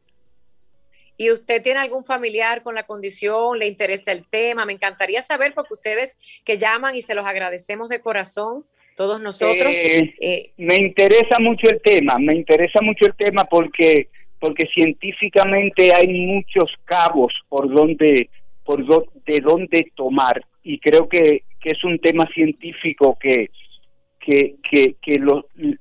[1.18, 5.54] y usted tiene algún familiar con la condición, le interesa el tema, me encantaría saber
[5.54, 9.76] porque ustedes que llaman y se los agradecemos de corazón, todos nosotros.
[9.76, 15.92] Eh, eh, me interesa mucho el tema, me interesa mucho el tema porque porque científicamente
[15.92, 18.30] hay muchos cabos por donde
[18.64, 18.86] por
[19.26, 23.50] de dónde tomar y creo que, que es un tema científico que
[24.20, 25.20] que, que, que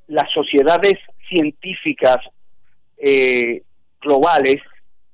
[0.07, 2.21] las sociedades científicas
[2.97, 3.63] eh,
[4.01, 4.63] globales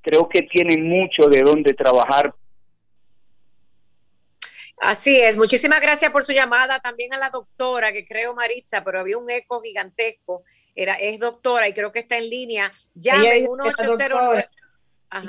[0.03, 2.35] creo que tienen mucho de dónde trabajar.
[4.79, 9.01] Así es, muchísimas gracias por su llamada, también a la doctora, que creo Maritza, pero
[9.01, 10.43] había un eco gigantesco,
[10.75, 14.49] era, es doctora y creo que está en línea, llame 1809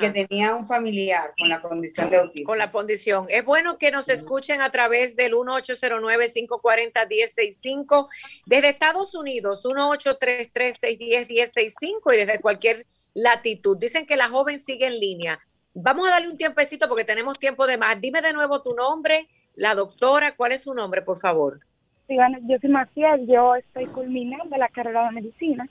[0.00, 2.46] que tenía un familiar con la condición de autismo.
[2.46, 3.26] Con la condición.
[3.28, 8.08] Es bueno que nos escuchen a través del 1809-540-1065
[8.46, 13.78] desde Estados Unidos, 1833-610-1065 y desde cualquier latitud.
[13.78, 15.40] Dicen que la joven sigue en línea.
[15.72, 18.00] Vamos a darle un tiempecito porque tenemos tiempo de más.
[18.00, 21.60] Dime de nuevo tu nombre, la doctora, ¿cuál es su nombre, por favor?
[22.06, 25.66] Sí, bueno, yo soy Maciel, yo estoy culminando la carrera de medicina,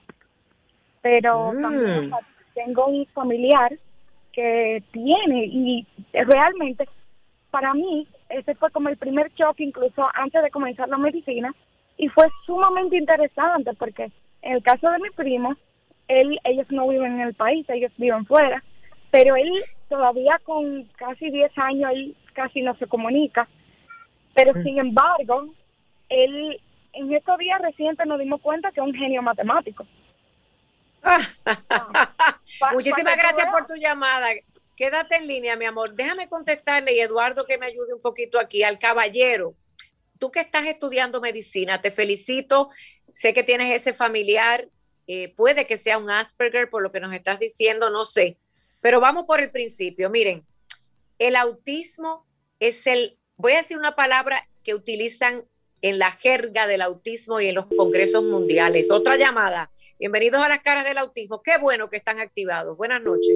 [1.01, 1.61] pero mm.
[1.61, 2.11] también
[2.55, 3.77] tengo un familiar
[4.31, 6.89] que tiene y realmente
[7.51, 11.53] para mí ese fue como el primer choque incluso antes de comenzar la medicina
[11.97, 15.55] y fue sumamente interesante porque en el caso de mi primo
[16.07, 18.63] él ellos no viven en el país ellos viven fuera
[19.11, 19.49] pero él
[19.89, 23.47] todavía con casi 10 años él casi no se comunica
[24.33, 25.53] pero sin embargo
[26.09, 26.59] él
[26.93, 29.85] en estos días recientes nos dimos cuenta que es un genio matemático
[32.73, 34.29] Muchísimas gracias por tu llamada.
[34.75, 35.93] Quédate en línea, mi amor.
[35.93, 39.53] Déjame contestarle y Eduardo que me ayude un poquito aquí al caballero.
[40.19, 42.69] Tú que estás estudiando medicina, te felicito.
[43.11, 44.67] Sé que tienes ese familiar.
[45.07, 48.37] Eh, puede que sea un Asperger por lo que nos estás diciendo, no sé.
[48.81, 50.09] Pero vamos por el principio.
[50.09, 50.45] Miren,
[51.19, 52.25] el autismo
[52.59, 55.45] es el, voy a decir una palabra que utilizan
[55.81, 58.89] en la jerga del autismo y en los congresos mundiales.
[58.89, 59.69] Otra llamada.
[59.99, 61.41] Bienvenidos a las caras del autismo.
[61.41, 62.77] Qué bueno que están activados.
[62.77, 63.35] Buenas noches.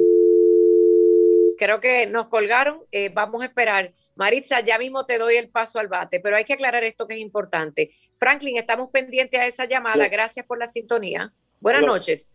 [1.57, 2.83] Creo que nos colgaron.
[2.91, 3.93] Eh, vamos a esperar.
[4.15, 7.15] Maritza, ya mismo te doy el paso al bate, pero hay que aclarar esto que
[7.15, 7.91] es importante.
[8.15, 10.07] Franklin, estamos pendientes a esa llamada.
[10.07, 11.33] Gracias por la sintonía.
[11.59, 12.33] Buenas noches.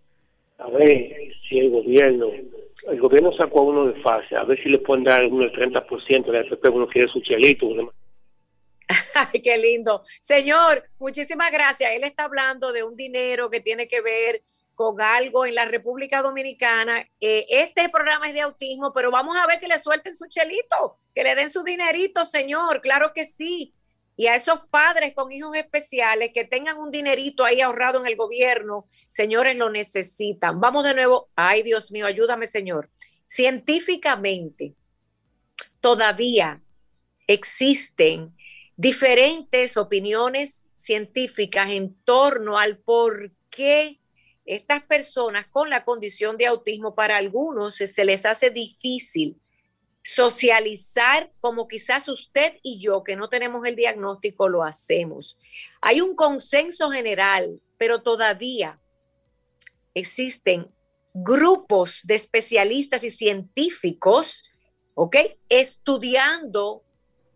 [0.59, 2.31] A ver si el gobierno,
[2.89, 5.53] el gobierno sacó a uno de fase, a ver si le pueden dar uno el
[5.53, 7.93] 30% de FP, uno quiere su chelito, uno
[9.15, 10.03] Ay, qué lindo.
[10.21, 11.93] Señor, muchísimas gracias.
[11.93, 14.43] Él está hablando de un dinero que tiene que ver
[14.75, 17.07] con algo en la República Dominicana.
[17.21, 20.97] Eh, este programa es de autismo, pero vamos a ver que le suelten su chelito,
[21.15, 22.81] que le den su dinerito, señor.
[22.81, 23.75] Claro que sí.
[24.17, 28.17] Y a esos padres con hijos especiales que tengan un dinerito ahí ahorrado en el
[28.17, 30.61] gobierno, señores, lo necesitan.
[30.61, 31.31] Vamos de nuevo.
[31.35, 32.91] Ay, Dios mío, ayúdame, señor.
[33.27, 34.75] Científicamente,
[35.81, 36.63] todavía
[37.27, 38.37] existen
[38.77, 44.01] diferentes opiniones científicas en torno al por qué
[44.45, 49.42] estas personas con la condición de autismo, para algunos se les hace difícil
[50.03, 55.39] socializar como quizás usted y yo, que no tenemos el diagnóstico, lo hacemos.
[55.81, 58.81] Hay un consenso general, pero todavía
[59.95, 60.71] existen
[61.15, 64.45] grupos de especialistas y científicos,
[64.95, 65.17] ¿ok?
[65.49, 66.85] Estudiando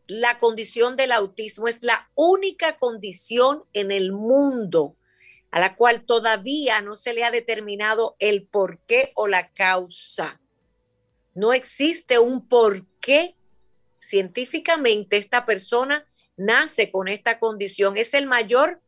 [0.06, 4.96] la condición del autismo es la única condición en el mundo
[5.50, 10.40] a la cual todavía no se le ha determinado el por qué o la causa.
[11.36, 13.36] No existe un por qué
[14.00, 17.98] científicamente esta persona nace con esta condición.
[17.98, 18.80] Es el mayor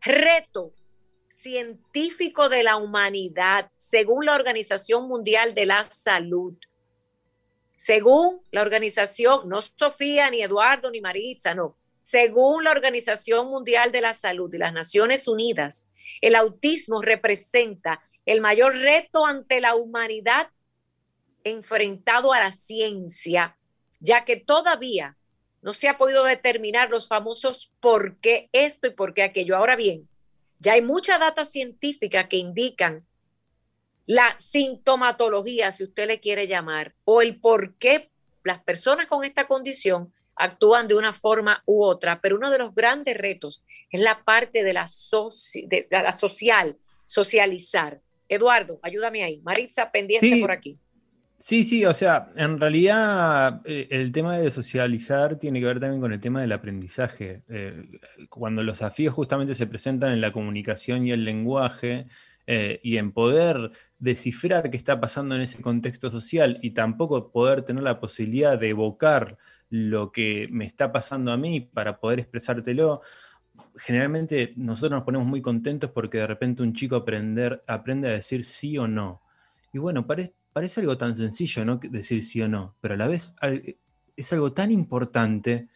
[0.00, 0.72] reto
[1.28, 6.54] científico de la humanidad, según la Organización Mundial de la Salud.
[7.76, 11.76] Según la organización, no Sofía, ni Eduardo, ni Maritza, no.
[12.00, 15.86] Según la Organización Mundial de la Salud y las Naciones Unidas,
[16.22, 20.48] el autismo representa el mayor reto ante la humanidad
[21.44, 23.56] enfrentado a la ciencia,
[24.00, 25.16] ya que todavía
[25.62, 29.56] no se ha podido determinar los famosos por qué esto y por qué aquello.
[29.56, 30.08] Ahora bien,
[30.58, 33.06] ya hay mucha data científica que indican
[34.06, 38.10] la sintomatología, si usted le quiere llamar, o el por qué
[38.42, 42.74] las personas con esta condición actúan de una forma u otra, pero uno de los
[42.74, 44.86] grandes retos es la parte de la,
[45.90, 46.76] la social,
[47.06, 48.00] socializar.
[48.28, 49.40] Eduardo, ayúdame ahí.
[49.42, 50.78] Maritza, pendiente por aquí.
[51.44, 56.00] Sí, sí, o sea, en realidad eh, el tema de socializar tiene que ver también
[56.00, 57.42] con el tema del aprendizaje.
[57.48, 62.06] Eh, cuando los desafíos justamente se presentan en la comunicación y el lenguaje,
[62.46, 67.62] eh, y en poder descifrar qué está pasando en ese contexto social y tampoco poder
[67.62, 69.36] tener la posibilidad de evocar
[69.68, 73.00] lo que me está pasando a mí para poder expresártelo,
[73.76, 78.44] generalmente nosotros nos ponemos muy contentos porque de repente un chico aprender, aprende a decir
[78.44, 79.22] sí o no.
[79.72, 81.78] Y bueno, parece algo tan sencillo, ¿no?
[81.78, 83.34] Decir sí o no, pero a la vez
[84.16, 85.68] es algo tan importante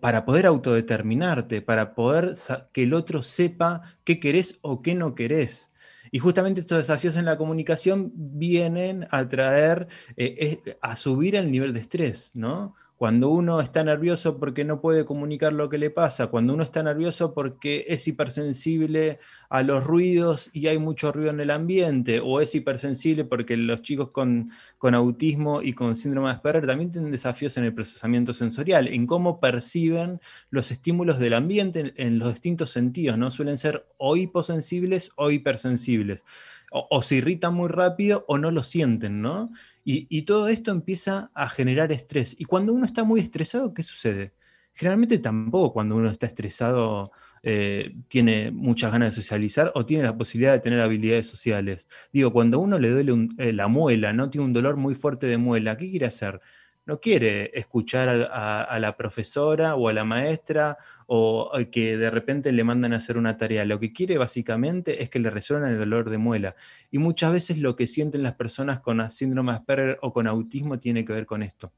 [0.00, 2.34] para poder autodeterminarte, para poder
[2.72, 5.68] que el otro sepa qué querés o qué no querés.
[6.10, 11.72] Y justamente estos desafíos en la comunicación vienen a traer, eh, a subir el nivel
[11.72, 12.74] de estrés, ¿no?
[12.98, 16.82] Cuando uno está nervioso porque no puede comunicar lo que le pasa, cuando uno está
[16.82, 22.40] nervioso porque es hipersensible a los ruidos y hay mucho ruido en el ambiente, o
[22.40, 27.56] es hipersensible porque los chicos con, autismo y con síndrome de Asperger también tienen desafíos
[27.56, 30.20] en el procesamiento sensorial, en cómo perciben
[30.50, 33.30] los estímulos del ambiente en, en los distintos sentidos, ¿no?
[33.30, 36.24] Suelen ser o hiposensibles o hipersensibles
[36.70, 39.50] o, se irritan muy rápido o no lo sienten, ¿no?
[39.84, 42.36] Y, todo esto empieza a generar estrés.
[42.38, 44.34] Y cuando uno está muy estresado, ¿qué sucede?
[44.74, 47.10] Generalmente tampoco cuando uno está estresado
[47.42, 51.88] eh, tiene muchas ganas de socializar o tiene la posibilidad de tener habilidades sociales.
[52.12, 54.28] Digo, cuando uno le duele eh, la muela, ¿no?
[54.28, 56.40] Tiene un dolor muy fuerte de muela, ¿qué quiere hacer?
[56.88, 62.64] No quiere escuchar a, la profesora o a la maestra o que de repente le
[62.64, 63.66] mandan a hacer una tarea.
[63.66, 66.56] Lo que quiere básicamente es que le resuelvan el dolor de muela.
[66.90, 71.04] Y muchas veces lo que sienten las personas con síndrome Asperger o con autismo tiene
[71.04, 71.72] que ver con esto.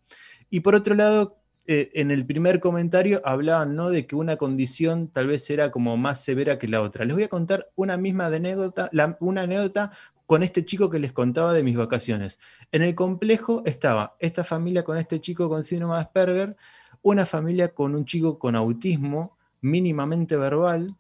[0.49, 3.91] Y por otro lado, eh, en el primer comentario hablaban ¿no?
[3.91, 7.05] de que una condición tal vez era como más severa que la otra.
[7.05, 8.89] Les voy a contar una misma anécdota,
[9.19, 9.91] una anécdota
[10.31, 12.39] con este chico que les contaba de mis vacaciones.
[12.71, 16.57] En el complejo estaba esta familia con este chico con síndrome de Asperger,
[17.03, 20.97] una familia con un chico con autismo mínimamente verbal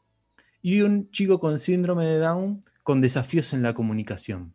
[0.62, 4.53] y un chico con síndrome de Down con desafíos en la comunicación.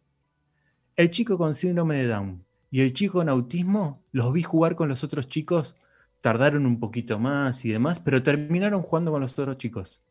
[0.98, 4.90] El chico con síndrome de Down y el chico con autismo los vi jugar con
[4.90, 5.74] los otros chicos,
[6.20, 10.04] tardaron un poquito más y demás, pero terminaron jugando con los otros chicos.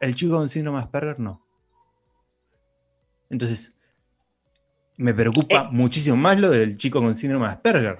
[0.00, 1.46] El chico con síndrome de Asperger no.
[3.28, 3.76] Entonces,
[5.00, 5.68] me preocupa eh.
[5.72, 7.96] muchísimo más lo del chico con síndrome de Asperger,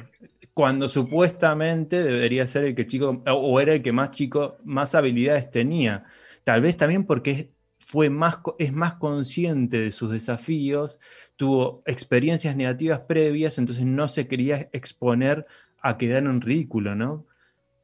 [0.52, 5.50] cuando supuestamente debería ser el que chico, o era el que más chico, más habilidades
[5.50, 6.04] tenía.
[6.44, 10.98] Tal vez también porque fue más, es más consciente de sus desafíos,
[11.36, 15.46] tuvo experiencias negativas previas, entonces no se quería exponer
[15.80, 17.26] a quedar en ridículo, ¿no?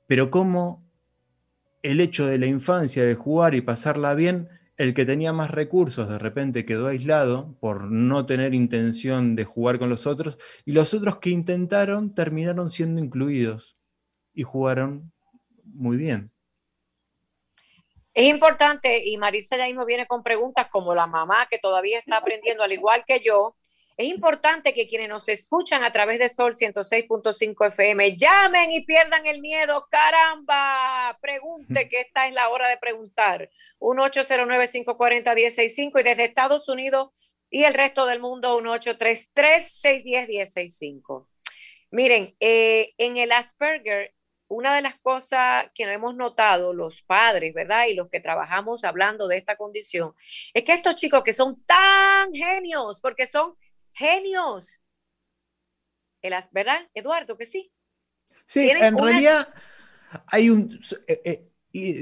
[0.07, 0.85] Pero como
[1.83, 6.09] el hecho de la infancia, de jugar y pasarla bien, el que tenía más recursos
[6.09, 10.93] de repente quedó aislado por no tener intención de jugar con los otros y los
[10.95, 13.81] otros que intentaron terminaron siendo incluidos
[14.35, 15.13] y jugaron
[15.65, 16.31] muy bien.
[18.13, 22.17] Es importante, y Marisa ya mismo viene con preguntas como la mamá que todavía está
[22.17, 23.57] aprendiendo al igual que yo,
[23.97, 29.25] es importante que quienes nos escuchan a través de Sol 106.5 FM llamen y pierdan
[29.25, 29.89] el miedo.
[29.91, 33.49] Caramba, pregunte que esta es la hora de preguntar.
[33.81, 37.13] 1-809-540-1065 y desde Estados Unidos
[37.49, 41.27] y el resto del mundo 1-833-610-1065.
[41.91, 44.13] Miren, eh, en el Asperger,
[44.49, 47.87] una de las cosas que hemos notado los padres, ¿verdad?
[47.87, 50.13] Y los que trabajamos hablando de esta condición,
[50.53, 53.57] es que estos chicos que son tan genios, porque son
[53.97, 54.81] genios.
[56.53, 57.37] ¿Verdad, Eduardo?
[57.37, 57.73] Que sí.
[58.45, 59.49] Sí, en realidad
[60.29, 60.79] hay un...
[61.09, 61.51] Eh, eh,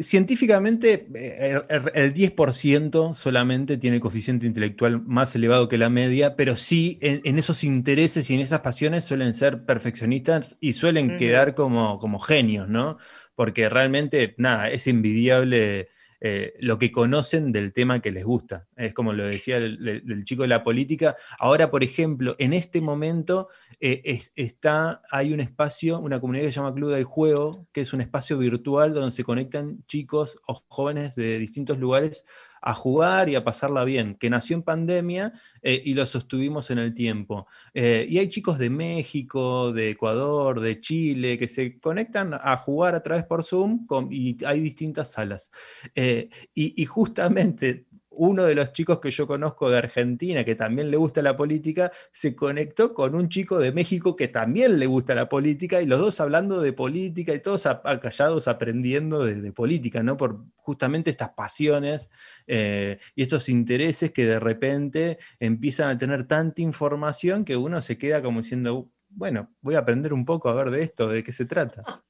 [0.03, 1.61] científicamente, eh,
[1.95, 7.39] el 10% solamente tiene el coeficiente intelectual más elevado que la media, pero sí en,
[7.39, 12.69] esos intereses y en esas pasiones suelen ser perfeccionistas y suelen quedar como, como genios,
[12.69, 12.99] ¿no?
[13.35, 15.89] Porque realmente, nada, es envidiable
[16.21, 18.67] eh, lo que conocen del tema que les gusta.
[18.77, 21.17] Es como lo decía el, chico de la política.
[21.39, 23.49] Ahora, por ejemplo, en este momento
[23.81, 27.93] eh, está, hay un espacio, una comunidad que se llama Club del Juego, que es
[27.93, 32.25] un espacio virtual donde se conectan chicos o jóvenes de distintos lugares
[32.67, 36.79] a jugar y a pasarla bien, que nació en pandemia eh, y lo sostuvimos en
[36.79, 37.47] el tiempo.
[37.75, 42.95] Eh, y hay chicos de México, de Ecuador, de Chile, que se conectan a jugar
[42.95, 45.51] a través por Zoom y hay distintas salas.
[45.95, 47.85] Eh, y, justamente
[48.17, 51.93] uno de los chicos que yo conozco de Argentina, que también le gusta la política,
[52.13, 56.01] se conectó con un chico de México que también le gusta la política, y los
[56.01, 60.17] dos hablando de política y todos acallados aprendiendo de, política, ¿no?
[60.17, 62.11] Por justamente estas pasiones
[62.47, 67.99] eh, y estos intereses que de repente empiezan a tener tanta información que uno se
[67.99, 71.33] queda como diciendo, bueno, voy a aprender un poco a ver de esto, de qué
[71.33, 72.05] se trata.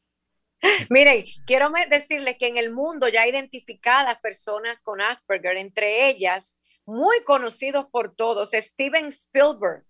[0.90, 6.56] Miren, quiero decirles que en el mundo ya identificadas personas con Asperger, entre ellas
[6.86, 9.84] muy conocidos por todos, Steven Spielberg.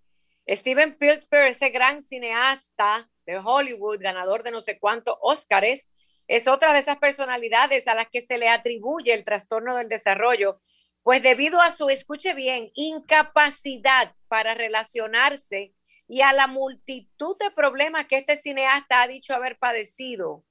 [0.48, 5.88] Steven Spielberg, ese gran cineasta de Hollywood, ganador de no sé cuántos Óscares,
[6.26, 10.60] es otra de esas personalidades a las que se le atribuye el trastorno del desarrollo,
[11.02, 15.74] pues debido a su, escuche bien, incapacidad para relacionarse
[16.08, 20.44] y a la multitud de problemas que este cineasta ha dicho haber padecido,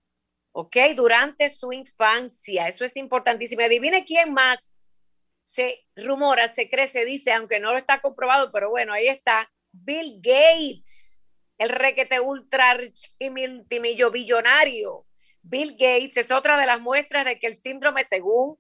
[0.54, 0.78] ¿ok?
[0.95, 2.68] Durante su infancia.
[2.68, 3.62] Eso es importantísimo.
[3.64, 4.78] Adivine quién más
[5.41, 9.51] se rumora, se cree, se dice, aunque no lo está comprobado, pero bueno, ahí está,
[9.72, 11.22] Bill Gates.
[11.58, 12.78] el requete ultra
[13.20, 15.06] multimillo billonario
[15.43, 18.58] Bill Gates es otra de las muestras de que el síndrome, según,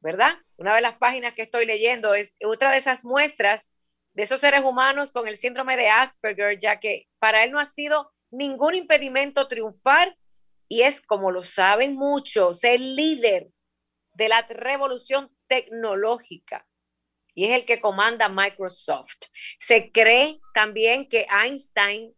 [0.00, 0.34] ¿verdad?
[0.56, 3.70] Una de las páginas que estoy leyendo es otra de esas muestras
[4.14, 7.66] de esos seres humanos con el síndrome de Asperger, ya que para él no ha
[7.66, 10.16] sido ningún impedimento triunfar
[10.68, 13.50] y es, como lo saben muchos, el líder
[14.14, 16.66] de la revolución tecnológica
[17.34, 19.26] y es el que comanda Microsoft.
[19.58, 22.14] Se cree también que Einstein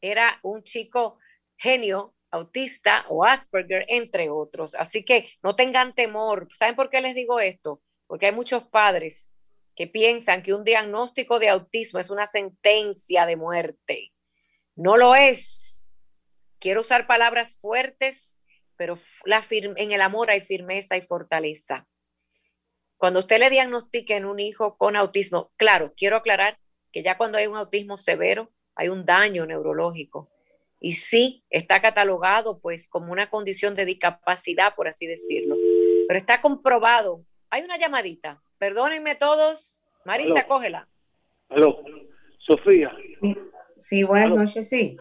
[0.00, 1.18] era un chico
[1.56, 4.74] genio autista o Asperger, entre otros.
[4.74, 6.48] Así que no tengan temor.
[6.50, 7.82] ¿Saben por qué les digo esto?
[8.06, 9.30] Porque hay muchos padres
[9.74, 14.12] que piensan que un diagnóstico de autismo es una sentencia de muerte.
[14.74, 15.65] No lo es.
[16.58, 18.40] Quiero usar palabras fuertes,
[18.76, 21.86] pero la en el amor hay firmeza y fortaleza.
[22.96, 26.58] Cuando usted le diagnostique en un hijo con autismo, claro, quiero aclarar
[26.92, 30.30] que ya cuando hay un autismo severo, hay un daño neurológico.
[30.80, 35.56] Y sí, está catalogado pues como una condición de discapacidad, por así decirlo.
[36.08, 37.24] Pero está comprobado.
[37.50, 38.42] Hay una llamadita.
[38.58, 39.82] Perdónenme todos.
[40.04, 40.88] Maritza, cógela.
[41.48, 41.82] Aló,
[42.38, 42.92] Sofía.
[43.78, 44.96] Sí, buenas noches, sí.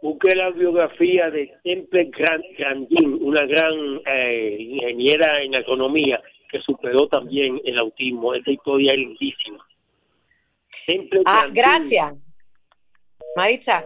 [0.00, 2.10] Busqué la biografía de Temple
[2.56, 8.34] Grandin, una gran eh, ingeniera en economía que superó también el autismo.
[8.34, 9.66] Esta historia es lindísima.
[11.26, 12.14] ah, gracias.
[13.36, 13.84] Maritza,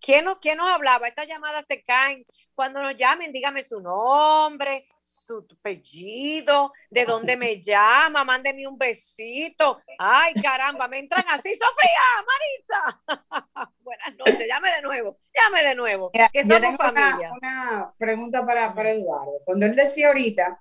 [0.00, 1.08] ¿quién nos, ¿quién nos hablaba?
[1.08, 2.24] Estas llamadas se caen.
[2.54, 9.80] Cuando nos llamen, dígame su nombre, su apellido, de dónde me llama, mándeme un besito.
[9.98, 13.72] Ay, caramba, me entran así, Sofía, Maritza.
[13.80, 17.30] Buenas noches, llame de nuevo, llame de nuevo, que somos familia.
[17.40, 19.40] Una, pregunta para, para Eduardo.
[19.44, 20.60] Cuando él decía ahorita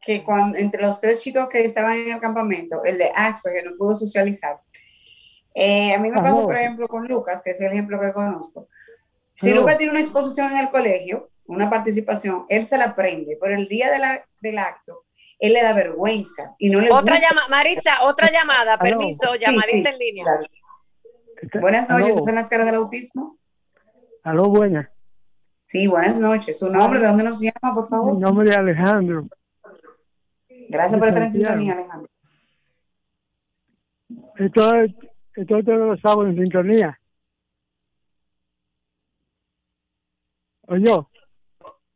[0.00, 3.62] que cuando, entre los tres chicos que estaban en el campamento, el de Axe, porque
[3.62, 4.60] no pudo socializar,
[5.58, 8.68] eh, a mí me pasó, por ejemplo, con Lucas, que es el ejemplo que conozco.
[9.36, 13.54] Si Lucas tiene una exposición en el colegio, una participación, él se la aprende, pero
[13.54, 15.04] el día de la, del acto,
[15.38, 19.98] él le da vergüenza y no le Otra llamada, Maritza, otra llamada, permiso, llamadita en
[19.98, 20.26] línea.
[21.58, 23.38] Buenas noches, ¿están las caras del autismo?
[24.24, 24.90] Aló, buenas.
[25.64, 26.58] Sí, buenas noches.
[26.58, 27.00] ¿Su nombre?
[27.00, 28.12] ¿De dónde nos llama, por favor?
[28.12, 29.26] Mi nombre es Alejandro.
[30.68, 32.10] Gracias por estar en sintonía, Alejandro.
[34.36, 34.96] Estoy,
[35.36, 36.98] estoy todos los sábados en sintonía.
[40.68, 41.10] ¿O yo?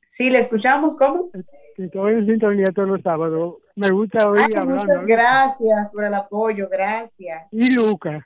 [0.05, 1.31] Sí, le escuchamos, ¿cómo?
[1.77, 3.57] Estoy en sintonía todos los sábados.
[3.75, 4.85] Me gusta oír hablando.
[4.85, 7.53] Muchas gracias por el apoyo, gracias.
[7.53, 8.25] Y Lucas.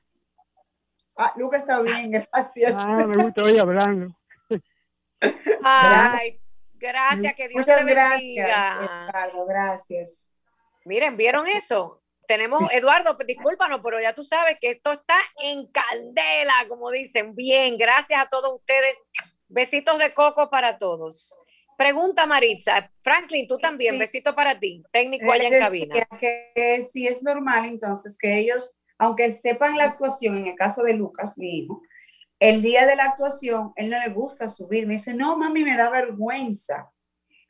[1.17, 2.75] Ah, Lucas está bien, gracias.
[2.75, 4.15] Ah, me gusta oír hablando.
[5.63, 6.41] Ay,
[6.75, 8.09] gracias, que Dios Muchas te bendiga.
[8.11, 9.07] bendiga.
[9.07, 10.31] Gracias, gracias.
[10.85, 12.03] Miren, ¿vieron eso?
[12.27, 17.35] Tenemos, Eduardo, discúlpanos, pero ya tú sabes que esto está en candela, como dicen.
[17.35, 18.97] Bien, gracias a todos ustedes.
[19.49, 21.39] Besitos de coco para todos.
[21.77, 24.01] Pregunta Maritza, Franklin, tú también, Sí.
[24.01, 26.07] besito para ti, técnico allá en cabina.
[26.21, 30.95] Que si es normal, entonces, que ellos, aunque sepan la actuación, en el caso de
[30.95, 31.83] Lucas, mi hijo,
[32.39, 34.87] el día de la actuación, él no le gusta subir.
[34.87, 36.91] Me dice, no, mami, me da vergüenza.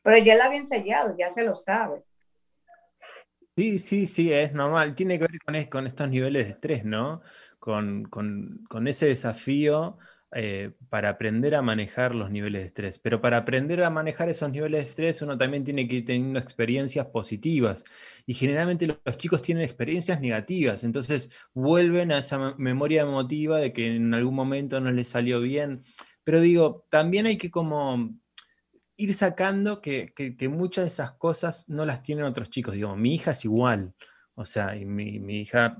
[0.03, 2.03] Pero ya la había ensayado, ya se lo sabe.
[3.57, 4.94] Sí, sí, sí, es normal.
[4.96, 7.20] Tiene que ver con, es- con estos niveles de estrés, ¿no?
[7.61, 9.96] Con, con- con ese desafío
[10.32, 12.98] eh, para aprender a manejar los niveles de estrés.
[12.98, 16.40] Pero para aprender a manejar esos niveles de estrés, uno también tiene que ir teniendo
[16.40, 17.84] experiencias positivas.
[18.26, 23.72] Y generalmente los, chicos tienen experiencias negativas, entonces vuelven a esa me- memoria emotiva de
[23.72, 25.84] que en algún momento no les salió bien.
[26.24, 28.16] Pero digo, también hay que como
[28.97, 32.74] ir sacando que, que- muchas de esas cosas no las tienen otros chicos.
[32.74, 33.95] Digo, mi hija es igual.
[34.36, 35.78] O sea, mi, mi hija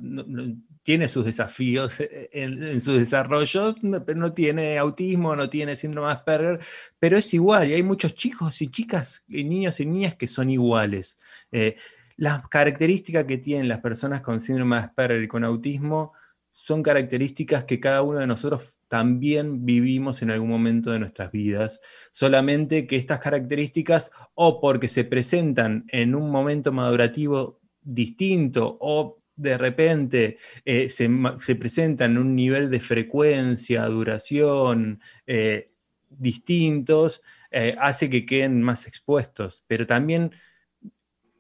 [0.85, 1.97] tiene sus desafíos
[2.33, 3.75] en, su desarrollo,
[4.07, 6.61] pero no tiene autismo, no tiene síndrome de Asperger,
[6.99, 7.71] pero es igual.
[7.71, 11.19] Y hay muchos chicos y chicas, y niños y niñas que son iguales.
[11.51, 11.77] Eh,
[12.17, 16.13] las características que tienen las personas con síndrome de Asperger y con autismo
[16.57, 21.81] son características que cada uno de nosotros también vivimos en algún momento de nuestras vidas,
[22.13, 29.59] solamente que estas características o porque se presentan en un momento madurativo distinto o de
[29.59, 35.67] repente eh, se, se presentan en un nivel de frecuencia, duración eh,
[36.09, 40.31] distintos, eh, hace que queden más expuestos, pero también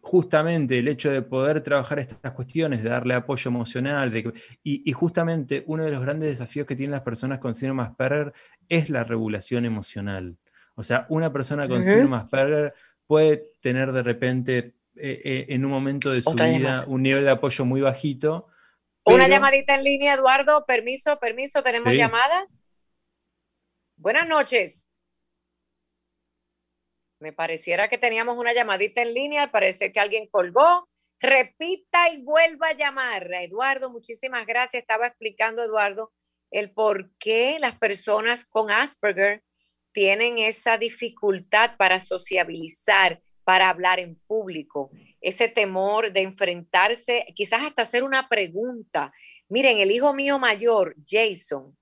[0.04, 4.32] justamente el hecho de poder trabajar estas cuestiones, de darle apoyo emocional, de que-
[4.62, 7.88] y, y justamente uno de los grandes desafíos que tienen las personas con síndrome de
[7.88, 8.32] Asperger
[8.68, 10.36] es la regulación emocional.
[10.76, 11.90] O sea, una persona con Ujú.
[11.90, 12.74] síndrome de Asperger
[13.06, 16.84] puede tener de repente eh, eh, en un momento de su Otra vida llamada.
[16.86, 18.46] un nivel de apoyo muy bajito.
[19.06, 21.96] Una pero- llamadita en línea, Eduardo, permiso, permiso, tenemos Sí.
[21.96, 22.46] llamada.
[23.96, 24.83] Buenas noches.
[27.24, 30.86] Me pareciera que teníamos una llamadita en línea, parece que alguien colgó.
[31.18, 33.32] Repita y vuelva a llamar.
[33.32, 34.82] Eduardo, muchísimas gracias.
[34.82, 36.12] Estaba explicando, Eduardo,
[36.50, 39.42] el por qué las personas con Asperger
[39.92, 44.90] tienen esa dificultad para sociabilizar, para hablar en público,
[45.22, 49.14] ese temor de enfrentarse, quizás hasta hacer una pregunta.
[49.48, 51.74] Miren, el hijo mío mayor, Jason,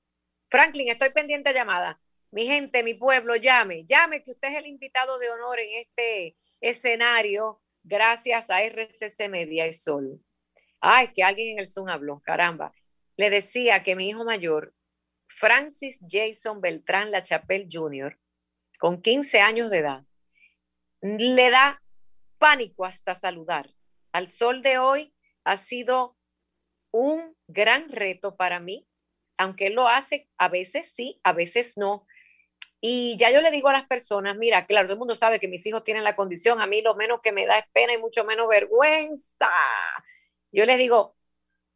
[0.49, 1.99] Franklin, estoy pendiente de llamada.
[2.33, 6.37] Mi gente, mi pueblo, llame, llame que usted es el invitado de honor en este
[6.62, 10.18] escenario gracias a RCC Media y Sol.
[10.80, 12.72] Ay, que alguien en el Zoom habló, caramba.
[13.16, 14.74] Le decía que mi hijo mayor,
[15.28, 18.18] Francis Jason Beltrán La Chapelle Jr.,
[18.78, 20.05] con 15 años de edad,
[21.03, 21.83] le da
[22.39, 23.68] pánico hasta saludar.
[24.11, 25.14] Al sol de hoy
[25.45, 26.16] ha sido
[26.93, 28.89] un gran reto para mí,
[29.37, 32.07] aunque él lo hace a veces sí, a veces no.
[32.85, 35.47] Y ya yo le digo a las personas, mira, claro, todo el mundo sabe que
[35.47, 37.99] mis hijos tienen la condición, a mí lo menos que me da es pena y
[37.99, 39.49] mucho menos vergüenza.
[40.51, 41.16] Yo les digo,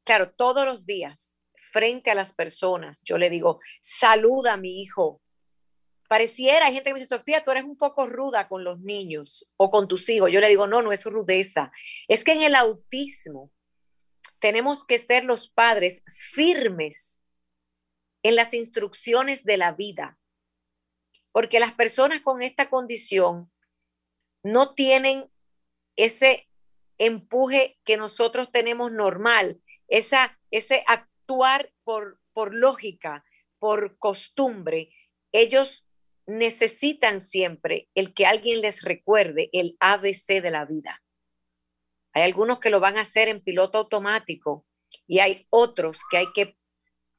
[0.02, 5.22] claro, todos los días, frente a las personas, yo le digo, saluda a mi hijo,
[6.08, 9.48] pareciera, hay gente que me dice, Sofía, tú eres un poco ruda con los niños
[9.56, 10.32] o con tus hijos.
[10.32, 11.70] Yo le digo, no, no es rudeza.
[12.08, 13.52] Es que en el autismo
[14.40, 17.20] tenemos que ser los padres firmes
[18.24, 20.18] en las instrucciones de la vida.
[21.36, 23.52] Porque las personas con esta condición
[24.42, 25.30] no tienen
[25.94, 26.48] ese
[26.96, 33.22] empuje que nosotros tenemos normal, esa, ese actuar por, por lógica,
[33.58, 34.88] por costumbre.
[35.30, 35.86] Ellos
[36.24, 41.02] necesitan siempre el que alguien les recuerde el ABC de la vida.
[42.14, 44.64] Hay algunos que lo van a hacer en piloto automático
[45.06, 46.56] y hay otros que hay que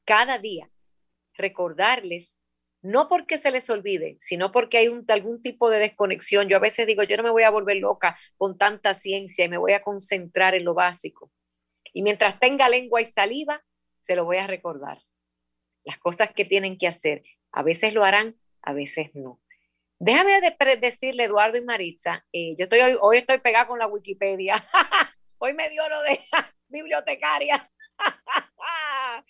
[0.04, 0.72] cada día
[1.34, 2.36] recordarles,
[2.82, 6.48] no porque se les olvide, sino porque hay algún tipo de desconexión.
[6.48, 9.48] Yo a veces digo, yo no me voy a volver loca con tanta ciencia y
[9.48, 11.32] me voy a concentrar en lo básico.
[11.92, 13.64] Y mientras tenga lengua y saliva,
[13.98, 14.98] se lo voy a recordar.
[15.84, 17.22] Las cosas que tienen que hacer.
[17.50, 19.40] A veces lo harán a veces no.
[19.98, 20.40] Déjame
[20.80, 24.64] decirle, Eduardo y Maritza, eh, yo estoy hoy, estoy pegada con la Wikipedia.
[25.38, 26.20] hoy me dio lo de
[26.68, 27.70] bibliotecaria.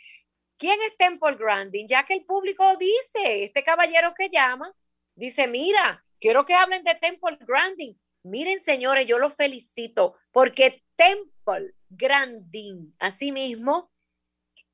[0.58, 1.86] ¿Quién es Temple Grandin?
[1.88, 4.74] Ya que el público dice, este caballero que llama,
[5.14, 7.98] dice, mira, quiero que hablen de Temple Grandin.
[8.24, 13.90] Miren, señores, yo los felicito porque Temple Grandin, así mismo,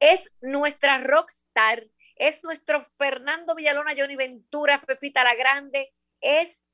[0.01, 6.65] es nuestra rockstar es nuestro Fernando Villalona, Johnny Ventura, Fefita la Grande, es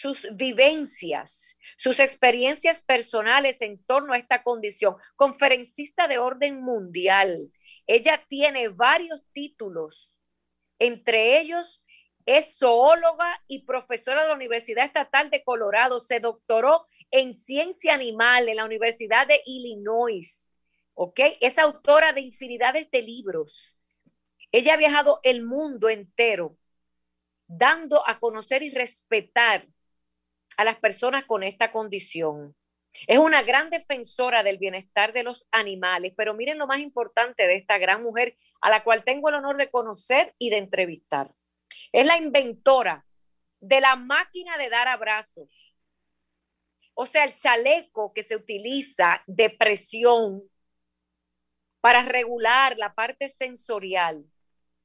[0.00, 4.96] sus vivencias, sus experiencias personales en torno a esta condición.
[5.16, 7.52] Conferencista de orden mundial.
[7.86, 10.22] Ella tiene varios títulos,
[10.78, 11.82] entre ellos
[12.26, 16.00] es zoóloga y profesora de la Universidad Estatal de Colorado.
[16.00, 20.48] Se doctoró en ciencia animal en la Universidad de Illinois.
[20.94, 21.20] ¿Ok?
[21.40, 23.76] Es autora de infinidades de libros.
[24.52, 26.56] Ella ha viajado el mundo entero
[27.48, 29.66] dando a conocer y respetar
[30.56, 32.54] a las personas con esta condición.
[33.06, 37.56] Es una gran defensora del bienestar de los animales, pero miren lo más importante de
[37.56, 41.26] esta gran mujer a la cual tengo el honor de conocer y de entrevistar.
[41.92, 43.04] Es la inventora
[43.60, 45.80] de la máquina de dar abrazos.
[46.94, 50.42] O sea, el chaleco que se utiliza de presión
[51.80, 54.24] para regular la parte sensorial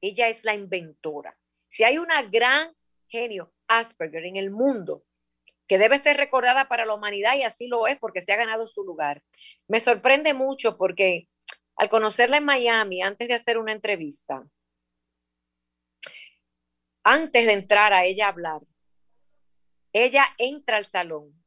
[0.00, 1.36] ella es la inventora.
[1.68, 2.74] Si hay una gran
[3.08, 5.04] genio Asperger en el mundo
[5.70, 8.66] que debe ser recordada para la humanidad y así lo es porque se ha ganado
[8.66, 9.22] su lugar.
[9.68, 11.28] Me sorprende mucho porque
[11.76, 14.42] al conocerla en Miami, antes de hacer una entrevista,
[17.04, 18.62] antes de entrar a ella a hablar,
[19.92, 21.40] ella entra al salón.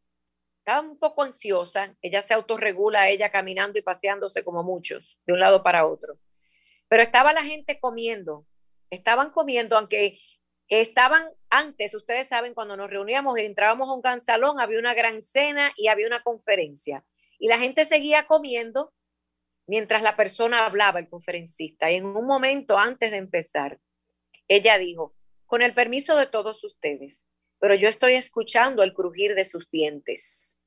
[0.59, 5.41] Estaba un poco ansiosa, ella se autorregula, ella caminando y paseándose como muchos, de un
[5.41, 6.17] lado para otro.
[6.88, 8.45] Pero estaba la gente comiendo,
[8.89, 10.17] estaban comiendo, aunque
[10.68, 14.93] estaban antes, ustedes saben, cuando nos reuníamos y entrábamos a un gran salón, había una
[14.93, 17.05] gran cena y había una conferencia.
[17.39, 18.93] Y la gente seguía comiendo
[19.68, 21.91] mientras la persona hablaba, el conferencista.
[21.91, 23.80] Y en un momento antes de empezar,
[24.47, 27.26] ella dijo, con el permiso de todos ustedes,
[27.59, 30.59] pero yo estoy escuchando el crujir de sus dientes.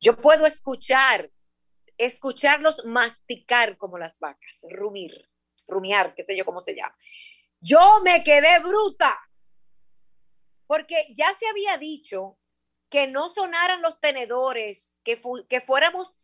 [0.00, 1.30] Yo puedo escuchar,
[1.98, 5.28] escucharlos masticar como las vacas, rumir,
[5.66, 6.96] rumiar, qué sé yo cómo se llama.
[7.60, 9.18] Yo me quedé bruta,
[10.66, 12.38] porque ya se había dicho
[12.88, 16.16] que no sonaran los tenedores, que, que fuéramos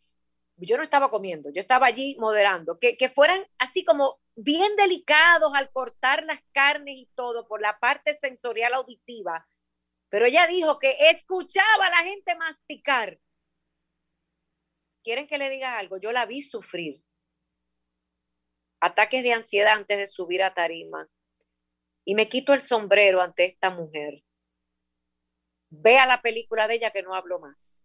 [0.58, 5.52] yo no estaba comiendo, yo estaba allí moderando, que, que, fueran así como bien delicados
[5.54, 9.46] al cortar las carnes y todo por la parte sensorial auditiva.
[10.08, 13.18] Pero ella dijo que escuchaba a la gente masticar.
[15.02, 15.98] ¿Quieren que le diga algo?
[15.98, 17.04] Yo la vi sufrir
[18.80, 21.08] ataques de ansiedad antes de subir a tarima.
[22.06, 24.22] Y me quito el sombrero ante esta mujer.
[25.68, 27.76] Vea la película de ella que no hablo más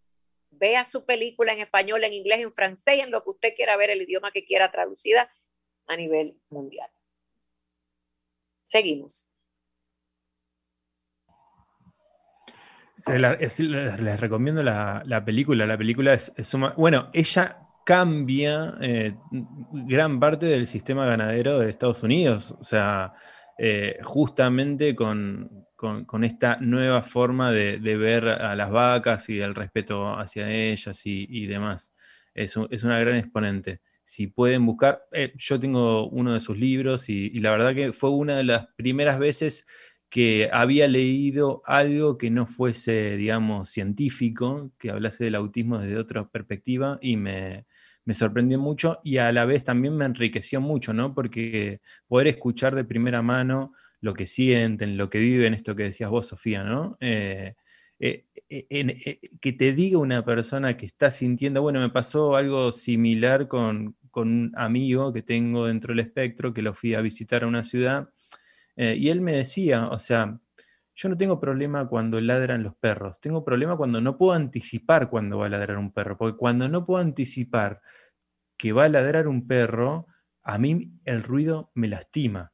[0.52, 3.90] vea su película en español, en inglés, en francés, en lo que usted quiera ver,
[3.90, 5.30] el idioma que quiera traducida
[5.88, 6.90] a nivel mundial.
[8.62, 9.28] Seguimos.
[13.08, 15.66] Les, recomiendo la, película.
[15.66, 16.32] La película es,
[16.78, 22.52] Bueno, ella cambia eh, gran parte del sistema ganadero de Estados Unidos.
[22.60, 23.14] O sea,
[23.64, 30.18] eh, justamente con, con, esta nueva forma de, ver a las vacas y el respeto
[30.18, 31.94] hacia ellas y, demás.
[32.34, 33.82] Es, es, una gran exponente.
[34.04, 38.10] Si pueden buscar, eh, yo tengo uno de sus libros y, la verdad que fue
[38.10, 39.68] una de las primeras veces
[40.10, 46.28] que había leído algo que no fuese, digamos, científico, que hablase del autismo desde otra
[46.28, 47.68] perspectiva y me,
[48.06, 51.14] me sorprendió mucho y a la vez también me enriqueció mucho, ¿no?
[51.14, 56.10] Porque poder escuchar de primera mano lo que sienten, lo que viven, esto que decías
[56.10, 56.98] vos, Sofía, ¿no?
[57.00, 57.54] Eh,
[58.00, 63.48] eh, eh, que te diga una persona que está sintiendo, bueno, me pasó algo similar
[63.48, 67.64] con, un amigo que tengo dentro del espectro, que lo fui a visitar a una
[67.64, 68.10] ciudad,
[68.76, 70.40] y él me decía, o sea,
[71.02, 75.40] yo no tengo problema cuando ladran los perros, tengo problema cuando no puedo anticipar cuando
[75.40, 77.82] va a ladrar un perro, porque cuando no puedo anticipar
[78.58, 80.08] que va a ladrar un perro,
[80.44, 82.52] a mí el ruido me lastima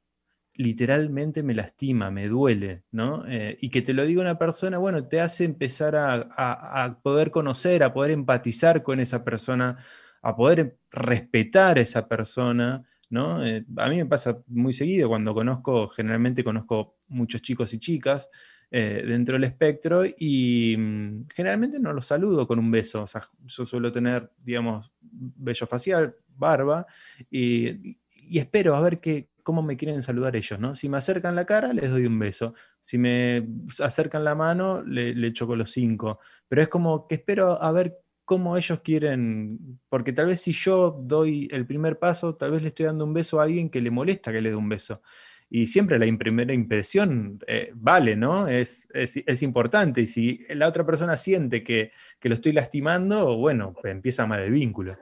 [0.58, 3.26] literalmente me lastima, me duele, ¿no?
[3.28, 7.84] Eh, y que te lo diga una persona, bueno, te hace empezar a, poder conocer,
[7.84, 9.78] a poder empatizar con esa persona,
[10.24, 15.88] a poder respetar a esa persona, Eh, a mí me pasa muy seguido cuando conozco,
[15.88, 18.30] generalmente conozco muchos chicos y chicas
[18.70, 23.22] eh, dentro del espectro y mm, generalmente no los saludo con un beso, o sea,
[23.46, 26.86] yo suelo tener, digamos, vello facial, barba,
[27.32, 30.76] y, y espero a ver qué, cómo me quieren saludar ellos, ¿no?
[30.76, 32.54] Si me acercan la cara, les doy un beso.
[32.82, 33.48] Si me
[33.80, 36.20] acercan la mano, le, le choco los cinco.
[36.50, 37.98] Pero es como que espero a ver
[38.28, 42.68] cómo ellos quieren, porque tal vez si yo doy el primer paso, tal vez le
[42.68, 45.02] estoy dando un beso a alguien que le molesta que le dé un beso.
[45.50, 48.50] Y siempre la primera impresión eh, vale, ¿no?
[48.50, 50.02] Es, es, importante.
[50.02, 54.42] Y si la otra persona siente que, que lo estoy lastimando, bueno, pues empieza mal
[54.42, 54.98] el vínculo.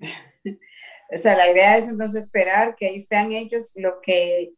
[1.12, 4.52] O sea, la idea es entonces esperar que ellos sean ellos lo que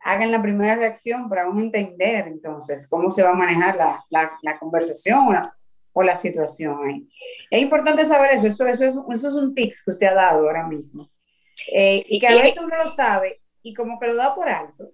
[0.00, 4.58] hagan la primera reacción para uno entender entonces cómo se va a manejar la, la,
[4.60, 5.34] conversación
[5.98, 7.08] o la, situación.
[7.50, 10.46] Es importante saber eso, eso, eso, es, eso es un tics que usted ha dado
[10.46, 11.10] ahora mismo.
[11.74, 14.92] Eh, y que a veces uno lo sabe y como que lo da por alto.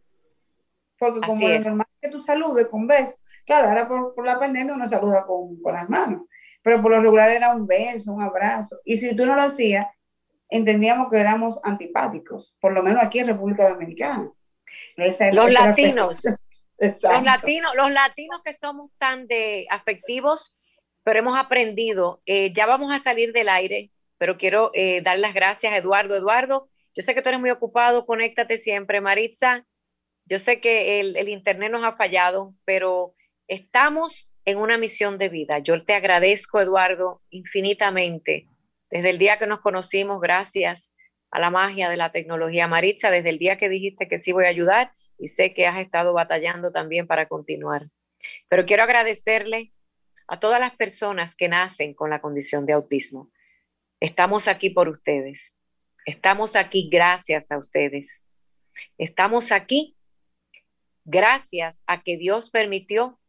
[0.99, 4.75] Porque como es normal que tú saludes con beso, claro, ahora por, por la pandemia
[4.75, 6.23] uno saluda con, con las manos,
[6.63, 8.81] pero por lo regular era un beso, un abrazo.
[8.85, 9.87] Y si tú no lo hacías,
[10.49, 14.31] entendíamos que éramos antipáticos, por lo menos aquí en República Dominicana.
[14.97, 16.23] los latinos,
[16.79, 20.57] los latinos, los latinos que somos tan de afectivos,
[21.05, 25.35] pero hemos aprendido, eh, ya vamos a salir del aire, pero quiero eh, dar las
[25.35, 26.17] gracias a Eduardo.
[26.17, 29.01] Eduardo, yo sé que tú eres muy ocupado, conéctate siempre.
[29.01, 29.67] Maritza,
[30.25, 33.15] yo sé que el, el internet nos ha fallado, pero
[33.47, 35.59] estamos en una misión de vida.
[35.61, 38.49] Yo te agradezco, Eduardo, infinitamente
[38.95, 40.95] desde el día que nos conocimos, gracias
[41.33, 42.69] a la magia de la tecnología.
[42.69, 45.81] Maritza, desde el día que dijiste que sí voy a ayudar y sé que has
[45.81, 47.89] estado batallando también para continuar.
[48.49, 49.73] Pero quiero agradecerle
[50.27, 53.31] a todas las personas que nacen con la condición de autismo.
[54.01, 55.55] Estamos aquí por ustedes.
[56.07, 58.25] Estamos aquí gracias a ustedes.
[58.99, 59.97] Estamos aquí
[61.05, 63.21] gracias a que Dios permitió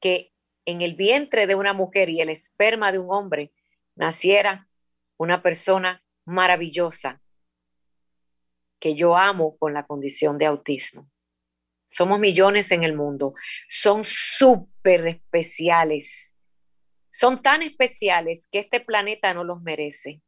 [0.00, 0.32] que
[0.64, 3.52] en el vientre de una mujer y el esperma de un hombre
[3.94, 4.68] naciera
[5.16, 7.20] una persona maravillosa
[8.78, 11.08] que yo amo con la condición de autismo.
[11.92, 13.34] Somos millones en el mundo.
[13.68, 16.38] Son súper especiales.
[17.10, 20.22] Son tan especiales que este planeta no los merece.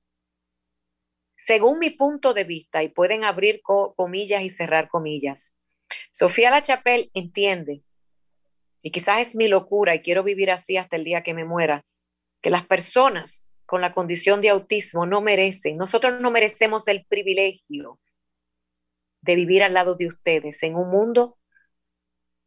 [1.35, 5.57] Según mi punto de vista, y pueden abrir comillas y cerrar comillas,
[6.13, 7.83] Sofía La Chapelle entiende,
[8.83, 11.87] y quizás es mi locura y quiero vivir así hasta el día que me muera,
[12.43, 17.99] que las personas con la condición de autismo no merecen, nosotros no merecemos el privilegio
[19.23, 21.39] de vivir al lado de ustedes en un mundo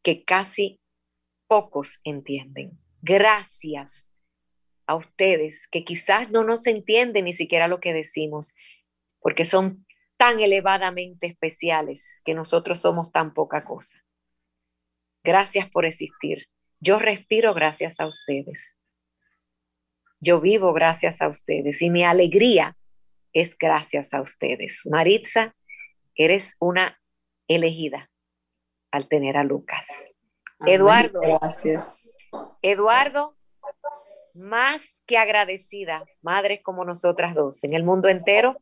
[0.07, 0.79] que casi
[1.49, 2.79] pocos entienden.
[3.01, 4.15] Gracias
[4.85, 8.55] a ustedes que quizás no nos entienden ni siquiera lo que decimos,
[9.19, 9.85] porque son
[10.15, 14.01] tan elevadamente especiales que nosotros somos tan poca cosa.
[15.25, 16.47] Gracias por existir.
[16.79, 18.77] Yo respiro gracias a ustedes.
[20.21, 22.77] Yo vivo gracias a ustedes y mi alegría
[23.33, 24.83] es gracias a ustedes.
[24.85, 25.53] Maritza,
[26.15, 26.97] eres una
[27.49, 28.09] elegida
[28.91, 29.87] al tener a Lucas.
[30.65, 31.19] Eduardo.
[31.21, 32.09] Gracias.
[32.61, 33.35] Eduardo,
[34.33, 38.57] más que agradecida, madres como nosotras dos, en el mundo entero,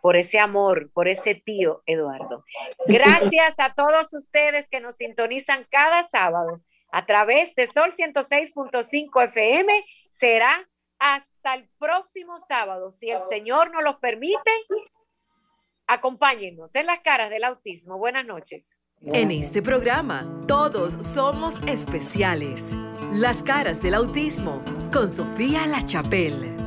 [0.00, 2.44] por ese amor, por ese tío Eduardo.
[2.86, 6.60] Gracias a todos ustedes que nos sintonizan cada sábado
[6.90, 9.84] a través de Sol 106.5 FM.
[10.12, 10.68] Será
[10.98, 14.50] hasta el próximo sábado, si el Señor nos lo permite.
[15.86, 17.98] Acompáñenos en las caras del autismo.
[17.98, 18.77] Buenas noches.
[19.00, 22.74] En este programa, todos somos especiales.
[23.12, 24.60] Las caras del autismo
[24.92, 26.57] con Sofía La Chapelle.